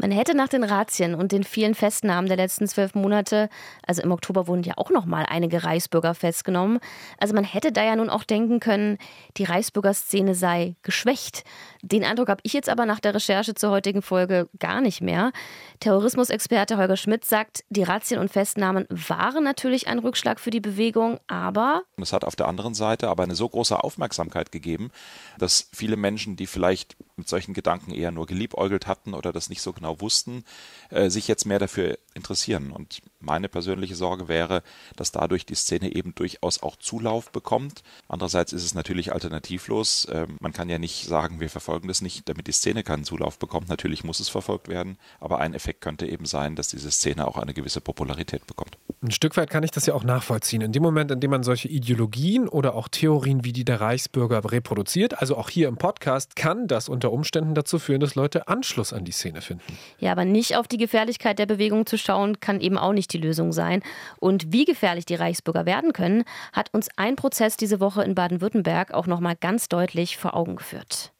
Man 0.00 0.12
hätte 0.12 0.36
nach 0.36 0.48
den 0.48 0.62
Razzien 0.62 1.16
und 1.16 1.32
den 1.32 1.42
vielen 1.42 1.74
Festnahmen 1.74 2.28
der 2.28 2.36
letzten 2.36 2.68
zwölf 2.68 2.94
Monate, 2.94 3.48
also 3.84 4.00
im 4.00 4.12
Oktober 4.12 4.46
wurden 4.46 4.62
ja 4.62 4.74
auch 4.76 4.90
noch 4.90 5.06
mal 5.06 5.26
einige 5.28 5.64
Reichsbürger 5.64 6.14
festgenommen, 6.14 6.78
also 7.18 7.34
man 7.34 7.42
hätte 7.42 7.72
da 7.72 7.84
ja 7.84 7.96
nun 7.96 8.08
auch 8.08 8.22
denken 8.22 8.60
können, 8.60 8.98
die 9.36 9.44
Reichsbürgerszene 9.44 10.36
sei 10.36 10.76
geschwächt. 10.82 11.42
Den 11.82 12.04
Eindruck 12.04 12.28
habe 12.28 12.40
ich 12.44 12.52
jetzt 12.52 12.68
aber 12.68 12.86
nach 12.86 13.00
der 13.00 13.14
Recherche 13.14 13.54
zur 13.54 13.70
heutigen 13.70 14.00
Folge 14.00 14.48
gar 14.60 14.80
nicht 14.80 15.00
mehr. 15.00 15.32
Terrorismusexperte 15.80 16.76
Holger 16.76 16.96
Schmidt 16.96 17.24
sagt, 17.24 17.64
die 17.68 17.82
Razzien 17.82 18.20
und 18.20 18.30
Festnahmen 18.30 18.86
waren 18.90 19.42
natürlich 19.42 19.88
ein 19.88 19.98
Rückschlag 19.98 20.38
für 20.38 20.50
die 20.50 20.60
Bewegung, 20.60 21.18
aber 21.26 21.82
es 22.00 22.12
hat 22.12 22.24
auf 22.24 22.36
der 22.36 22.46
anderen 22.46 22.74
Seite 22.74 23.08
aber 23.08 23.24
eine 23.24 23.34
so 23.34 23.48
große 23.48 23.82
Aufmerksamkeit 23.82 24.52
gegeben, 24.52 24.90
dass 25.38 25.68
viele 25.72 25.96
Menschen, 25.96 26.36
die 26.36 26.46
vielleicht 26.46 26.96
mit 27.16 27.28
solchen 27.28 27.52
Gedanken 27.52 27.92
eher 27.92 28.12
nur 28.12 28.26
geliebäugelt 28.26 28.86
hatten 28.86 29.12
oder 29.12 29.32
das 29.32 29.48
nicht 29.48 29.60
so 29.60 29.72
genau 29.72 29.87
wussten, 30.00 30.44
äh, 30.90 31.10
sich 31.10 31.28
jetzt 31.28 31.46
mehr 31.46 31.58
dafür 31.58 31.98
interessieren. 32.18 32.70
Und 32.70 33.00
meine 33.20 33.48
persönliche 33.48 33.94
Sorge 33.94 34.28
wäre, 34.28 34.62
dass 34.96 35.10
dadurch 35.10 35.46
die 35.46 35.54
Szene 35.54 35.94
eben 35.94 36.14
durchaus 36.14 36.62
auch 36.62 36.76
Zulauf 36.76 37.32
bekommt. 37.32 37.82
Andererseits 38.08 38.52
ist 38.52 38.64
es 38.64 38.74
natürlich 38.74 39.12
alternativlos. 39.12 40.04
Äh, 40.04 40.26
man 40.40 40.52
kann 40.52 40.68
ja 40.68 40.78
nicht 40.78 41.06
sagen, 41.06 41.40
wir 41.40 41.48
verfolgen 41.48 41.88
das 41.88 42.02
nicht, 42.02 42.28
damit 42.28 42.46
die 42.46 42.52
Szene 42.52 42.82
keinen 42.82 43.04
Zulauf 43.04 43.38
bekommt. 43.38 43.68
Natürlich 43.68 44.04
muss 44.04 44.20
es 44.20 44.28
verfolgt 44.28 44.68
werden, 44.68 44.98
aber 45.20 45.38
ein 45.38 45.54
Effekt 45.54 45.80
könnte 45.80 46.06
eben 46.06 46.26
sein, 46.26 46.54
dass 46.54 46.68
diese 46.68 46.90
Szene 46.90 47.26
auch 47.26 47.38
eine 47.38 47.54
gewisse 47.54 47.80
Popularität 47.80 48.46
bekommt. 48.46 48.76
Ein 49.00 49.12
Stück 49.12 49.36
weit 49.36 49.50
kann 49.50 49.62
ich 49.62 49.70
das 49.70 49.86
ja 49.86 49.94
auch 49.94 50.04
nachvollziehen. 50.04 50.60
In 50.60 50.72
dem 50.72 50.82
Moment, 50.82 51.10
in 51.10 51.20
dem 51.20 51.30
man 51.30 51.44
solche 51.44 51.68
Ideologien 51.68 52.48
oder 52.48 52.74
auch 52.74 52.88
Theorien 52.88 53.44
wie 53.44 53.52
die 53.52 53.64
der 53.64 53.80
Reichsbürger 53.80 54.50
reproduziert, 54.50 55.20
also 55.20 55.36
auch 55.36 55.50
hier 55.50 55.68
im 55.68 55.76
Podcast, 55.76 56.34
kann 56.36 56.66
das 56.66 56.88
unter 56.88 57.12
Umständen 57.12 57.54
dazu 57.54 57.78
führen, 57.78 58.00
dass 58.00 58.16
Leute 58.16 58.48
Anschluss 58.48 58.92
an 58.92 59.04
die 59.04 59.12
Szene 59.12 59.40
finden. 59.40 59.62
Ja, 59.98 60.12
aber 60.12 60.24
nicht 60.24 60.56
auf 60.56 60.66
die 60.66 60.78
Gefährlichkeit 60.78 61.38
der 61.38 61.46
Bewegung 61.46 61.86
zu 61.86 61.96
schauen, 62.08 62.40
kann 62.40 62.60
eben 62.60 62.78
auch 62.78 62.92
nicht 62.92 63.12
die 63.12 63.18
Lösung 63.18 63.52
sein. 63.52 63.82
Und 64.18 64.52
wie 64.52 64.64
gefährlich 64.64 65.04
die 65.04 65.14
Reichsbürger 65.14 65.66
werden 65.66 65.92
können, 65.92 66.24
hat 66.52 66.72
uns 66.72 66.88
ein 66.96 67.16
Prozess 67.16 67.56
diese 67.56 67.80
Woche 67.80 68.02
in 68.02 68.14
Baden-Württemberg 68.14 68.92
auch 68.92 69.06
noch 69.06 69.20
mal 69.20 69.36
ganz 69.36 69.68
deutlich 69.68 70.16
vor 70.16 70.34
Augen 70.34 70.56
geführt. 70.56 71.12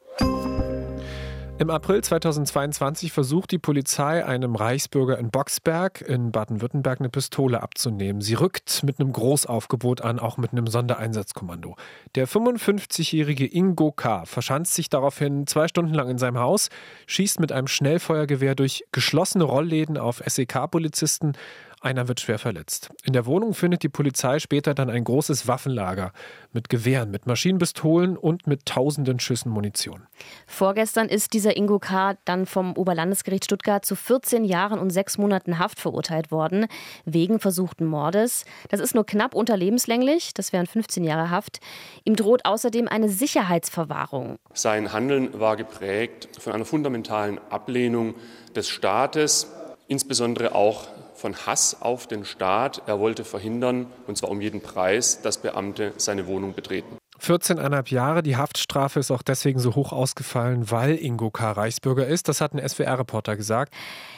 Im 1.61 1.71
April 1.71 2.05
2022 2.05 3.11
versucht 3.11 3.51
die 3.51 3.59
Polizei 3.59 4.25
einem 4.25 4.55
Reichsbürger 4.55 5.19
in 5.19 5.33
Boxberg 5.33 6.03
in 6.03 6.31
Baden-Württemberg 6.31 7.01
eine 7.01 7.09
Pistole 7.09 7.61
abzunehmen. 7.61 8.21
Sie 8.21 8.35
rückt 8.35 8.85
mit 8.85 9.01
einem 9.01 9.13
Großaufgebot 9.13 10.01
an, 10.01 10.21
auch 10.21 10.37
mit 10.37 10.53
einem 10.53 10.69
Sondereinsatzkommando. 10.69 11.75
Der 12.15 12.29
55-jährige 12.29 13.45
Ingo 13.45 13.91
K. 13.91 14.25
verschanzt 14.25 14.75
sich 14.75 14.89
daraufhin 14.89 15.49
zwei 15.49 15.67
Stunden 15.67 15.95
lang 15.95 16.09
in 16.09 16.19
seinem 16.19 16.39
Haus, 16.39 16.69
schießt 17.09 17.41
mit 17.41 17.51
einem 17.51 17.67
Schnellfeuergewehr 17.67 18.55
durch 18.55 18.85
geschlossene 18.93 19.43
Rollläden 19.43 19.99
auf 19.99 20.23
SEK-Polizisten 20.25 21.33
einer 21.81 22.09
wird 22.09 22.21
schwer 22.21 22.39
verletzt. 22.39 22.91
In 23.05 23.13
der 23.13 23.27
Wohnung 23.27 23.55
findet 23.55 23.83
die 23.83 23.89
Polizei 23.89 24.39
später 24.39 24.75
dann 24.75 24.91
ein 24.91 25.05
großes 25.05 25.47
Waffenlager 25.47 26.13
mit 26.53 26.69
Gewehren, 26.69 27.11
mit 27.11 27.27
Maschinenpistolen 27.27 28.17
und 28.17 28.47
mit 28.47 28.67
tausenden 28.67 29.21
Schüssen 29.21 29.51
Munition. 29.51 30.07
Vorgestern 30.47 31.09
ist 31.09 31.33
dieser 31.33 31.57
Ingo 31.57 31.79
K. 31.79 32.17
dann 32.25 32.47
vom 32.47 32.77
Oberlandesgericht 32.77 33.45
Stuttgart 33.45 33.85
zu 33.85 33.95
14 33.95 34.45
Jahren 34.45 34.79
und 34.79 34.91
sechs 34.91 35.19
Monaten 35.19 35.59
Haft 35.59 35.79
verurteilt 35.79 36.31
worden, 36.31 36.67
wegen 37.05 37.39
versuchten 37.39 37.87
Mordes. 37.87 38.45
Das 38.71 38.81
ist 38.81 38.95
nur 38.95 39.07
knapp 39.07 39.35
unter 39.35 39.57
lebenslänglich, 39.57 40.35
das 40.35 40.53
wären 40.53 40.67
15 40.67 41.05
Jahre 41.05 41.31
Haft. 41.31 41.61
Ihm 42.05 42.17
droht 42.17 42.45
außerdem 42.45 42.89
eine 42.89 43.09
Sicherheitsverwahrung. 43.09 44.39
Sein 44.53 44.93
Handeln 44.93 45.39
war 45.39 45.57
geprägt 45.57 46.29
von 46.41 46.53
einer 46.53 46.65
fundamentalen 46.65 47.39
Ablehnung 47.51 48.15
des 48.57 48.69
Staates, 48.69 49.53
insbesondere 49.87 50.55
auch 50.55 50.89
von 51.19 51.35
Hass 51.47 51.83
auf 51.83 52.07
den 52.07 52.25
Staat. 52.25 52.83
Er 52.87 53.01
wollte 53.01 53.25
verhindern, 53.25 53.87
und 54.07 54.17
zwar 54.17 54.31
um 54.31 54.41
jeden 54.41 54.61
Preis, 54.61 55.21
dass 55.21 55.39
Beamte 55.39 55.93
seine 55.97 56.27
Wohnung 56.27 56.55
betreten. 56.55 56.97
14,5 57.21 57.93
Jahre. 57.93 58.23
Die 58.23 58.37
Haftstrafe 58.37 59.01
ist 59.01 59.11
auch 59.11 59.23
deswegen 59.23 59.59
so 59.59 59.75
hoch 59.75 59.93
ausgefallen, 59.93 60.71
weil 60.71 60.97
Ingo 60.97 61.31
K. 61.31 61.53
Reichsbürger 61.53 62.07
ist. 62.07 62.29
Das 62.29 62.41
hat 62.41 62.55
ein 62.55 62.67
SWR-Reporter 62.67 63.37
gesagt. 63.37 63.75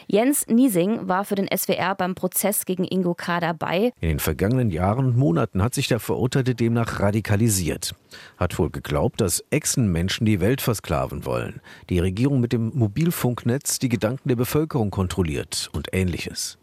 Jens 0.06 0.46
Niesing 0.48 1.08
war 1.08 1.24
für 1.24 1.36
den 1.36 1.48
SWR 1.56 1.94
beim 1.94 2.14
Prozess 2.14 2.64
gegen 2.64 2.84
Ingo 2.84 3.14
K. 3.14 3.40
dabei. 3.40 3.92
In 4.00 4.08
den 4.08 4.18
vergangenen 4.18 4.70
Jahren 4.70 5.06
und 5.06 5.16
Monaten 5.16 5.62
hat 5.62 5.74
sich 5.74 5.86
der 5.86 6.00
Verurteilte 6.00 6.54
demnach 6.54 6.98
radikalisiert. 6.98 7.94
Hat 8.36 8.58
wohl 8.58 8.70
geglaubt, 8.70 9.20
dass 9.20 9.44
Echsenmenschen 9.50 10.26
die 10.26 10.40
Welt 10.40 10.60
versklaven 10.60 11.24
wollen. 11.24 11.60
Die 11.90 12.00
Regierung 12.00 12.40
mit 12.40 12.52
dem 12.52 12.72
Mobilfunknetz 12.74 13.78
die 13.78 13.88
Gedanken 13.88 14.28
der 14.28 14.36
Bevölkerung 14.36 14.90
kontrolliert 14.90 15.70
und 15.72 15.88
ähnliches. 15.92 16.58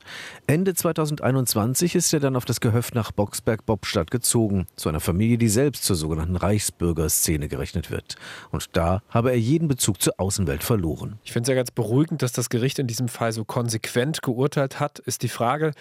Ende 0.45 0.73
2021 0.73 1.95
ist 1.95 2.13
er 2.13 2.19
dann 2.19 2.36
auf 2.36 2.45
das 2.45 2.60
Gehöft 2.60 2.95
nach 2.95 3.12
Boxberg-Bobstadt 3.12 4.12
gezogen, 4.12 4.67
zu 4.76 4.89
einer 4.89 5.00
Familie, 5.00 5.38
die 5.38 5.50
selbst 5.50 5.86
zur 5.86 5.95
sogenannten 5.95 6.27
Reichsbürgerszene 6.36 7.48
gerechnet 7.48 7.92
wird. 7.92 8.16
Und 8.52 8.76
da 8.76 9.02
habe 9.10 9.32
er 9.32 9.40
jeden 9.40 9.68
Bezug 9.68 10.02
zur 10.02 10.13
Außenwelt 10.18 10.63
verloren. 10.63 11.20
Ich 11.24 11.32
finde 11.32 11.44
es 11.44 11.50
ja 11.50 11.56
ganz 11.56 11.72
beruhigend, 11.72 12.22
dass 12.22 12.32
das 12.32 12.50
Gericht 12.50 12.80
in 12.80 12.88
diesem 12.88 13.08
Fall 13.08 13.32
so 13.32 13.46
konsequent 13.46 14.22
geurteilt 14.22 14.80
hat, 14.80 15.00
ist 15.00 15.24
die 15.24 15.30
Frage, 15.30 15.72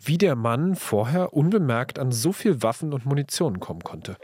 wie 0.00 0.18
der 0.18 0.36
Mann 0.36 0.76
vorher 0.76 1.32
unbemerkt 1.34 1.98
an 1.98 2.12
so 2.12 2.32
viel 2.32 2.62
Waffen 2.62 2.92
und 2.92 3.04
Munition 3.04 3.60
kommen 3.60 3.80
konnte. 3.80 4.16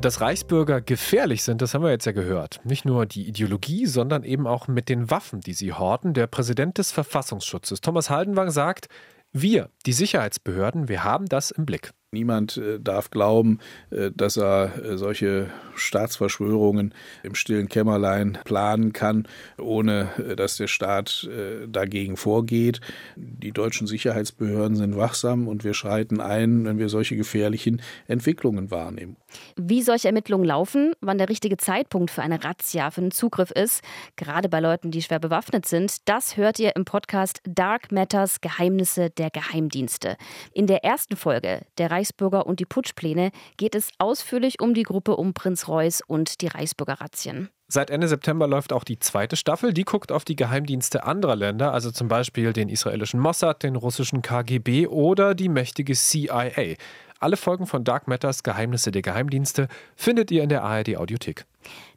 Dass 0.00 0.20
Reichsbürger 0.20 0.80
gefährlich 0.80 1.42
sind, 1.42 1.62
das 1.62 1.74
haben 1.74 1.82
wir 1.82 1.90
jetzt 1.90 2.04
ja 2.04 2.12
gehört. 2.12 2.60
Nicht 2.64 2.84
nur 2.84 3.06
die 3.06 3.26
Ideologie, 3.26 3.86
sondern 3.86 4.24
eben 4.24 4.46
auch 4.46 4.68
mit 4.68 4.88
den 4.88 5.10
Waffen, 5.10 5.40
die 5.40 5.54
sie 5.54 5.72
horten. 5.72 6.14
Der 6.14 6.26
Präsident 6.26 6.78
des 6.78 6.92
Verfassungsschutzes, 6.92 7.80
Thomas 7.80 8.10
Haldenwang, 8.10 8.50
sagt, 8.50 8.88
wir, 9.32 9.70
die 9.84 9.92
Sicherheitsbehörden, 9.92 10.88
wir 10.88 11.02
haben 11.02 11.26
das 11.26 11.50
im 11.50 11.66
Blick. 11.66 11.90
Niemand 12.16 12.56
äh, 12.56 12.80
darf 12.80 13.10
glauben, 13.10 13.58
äh, 13.90 14.10
dass 14.10 14.38
er 14.38 14.72
äh, 14.82 14.96
solche 14.96 15.50
Staatsverschwörungen 15.74 16.94
im 17.22 17.34
stillen 17.34 17.68
Kämmerlein 17.68 18.38
planen 18.44 18.94
kann, 18.94 19.28
ohne 19.58 20.08
dass 20.38 20.56
der 20.56 20.68
Staat 20.68 21.28
dagegen 21.68 22.16
vorgeht. 22.16 22.80
Die 23.16 23.52
deutschen 23.52 23.86
Sicherheitsbehörden 23.86 24.74
sind 24.74 24.96
wachsam 24.96 25.48
und 25.48 25.64
wir 25.64 25.74
schreiten 25.74 26.22
ein, 26.22 26.64
wenn 26.64 26.78
wir 26.78 26.88
solche 26.88 27.14
gefährlichen 27.14 27.82
Entwicklungen 28.08 28.70
wahrnehmen. 28.70 29.16
Wie 29.56 29.82
solche 29.82 30.08
Ermittlungen 30.08 30.46
laufen, 30.46 30.94
wann 31.00 31.18
der 31.18 31.28
richtige 31.28 31.58
Zeitpunkt 31.58 32.10
für 32.10 32.22
eine 32.22 32.42
Razzia, 32.42 32.90
für 32.90 33.02
einen 33.02 33.10
Zugriff 33.10 33.50
ist, 33.50 33.82
gerade 34.16 34.48
bei 34.48 34.60
Leuten, 34.60 34.90
die 34.90 35.02
schwer 35.02 35.18
bewaffnet 35.18 35.66
sind, 35.66 36.08
das 36.08 36.38
hört 36.38 36.58
ihr 36.58 36.74
im 36.76 36.86
Podcast 36.86 37.42
Dark 37.44 37.92
Matters 37.92 38.40
Geheimnisse 38.40 39.10
der 39.10 39.30
Geheimdienste. 39.30 40.16
In 40.52 40.66
der 40.66 40.84
ersten 40.84 41.16
Folge 41.16 41.62
der 41.78 41.90
Reichs 41.90 42.05
Reichsbürger 42.06 42.46
und 42.46 42.60
die 42.60 42.64
Putschpläne 42.64 43.30
geht 43.56 43.74
es 43.74 43.90
ausführlich 43.98 44.60
um 44.60 44.74
die 44.74 44.84
Gruppe 44.84 45.16
um 45.16 45.34
Prinz 45.34 45.68
Reuß 45.68 46.02
und 46.06 46.40
die 46.40 46.46
Reichsbürger-Razzien. 46.46 47.48
Seit 47.68 47.90
Ende 47.90 48.06
September 48.06 48.46
läuft 48.46 48.72
auch 48.72 48.84
die 48.84 49.00
zweite 49.00 49.34
Staffel. 49.34 49.72
Die 49.72 49.84
guckt 49.84 50.12
auf 50.12 50.24
die 50.24 50.36
Geheimdienste 50.36 51.02
anderer 51.02 51.34
Länder, 51.34 51.72
also 51.72 51.90
zum 51.90 52.06
Beispiel 52.06 52.52
den 52.52 52.68
israelischen 52.68 53.18
Mossad, 53.18 53.64
den 53.64 53.74
russischen 53.74 54.22
KGB 54.22 54.86
oder 54.86 55.34
die 55.34 55.48
mächtige 55.48 55.94
CIA. 55.94 56.76
Alle 57.18 57.36
Folgen 57.36 57.66
von 57.66 57.82
Dark 57.82 58.06
Matters 58.06 58.44
Geheimnisse 58.44 58.92
der 58.92 59.02
Geheimdienste 59.02 59.68
findet 59.96 60.30
ihr 60.30 60.44
in 60.44 60.48
der 60.48 60.62
ARD 60.62 60.96
Audiothek. 60.96 61.44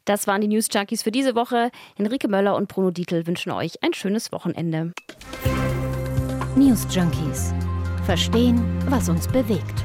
Das 0.06 0.26
waren 0.26 0.40
die 0.40 0.48
News 0.48 0.66
Junkies 0.72 1.04
für 1.04 1.12
diese 1.12 1.36
Woche. 1.36 1.70
Henrike 1.94 2.26
Möller 2.26 2.56
und 2.56 2.68
Bruno 2.68 2.90
Dietl 2.90 3.26
wünschen 3.26 3.52
euch 3.52 3.82
ein 3.84 3.92
schönes 3.92 4.32
Wochenende. 4.32 4.92
News 6.56 6.86
Junkies. 6.90 7.54
Verstehen, 8.06 8.60
was 8.88 9.08
uns 9.08 9.28
bewegt. 9.28 9.84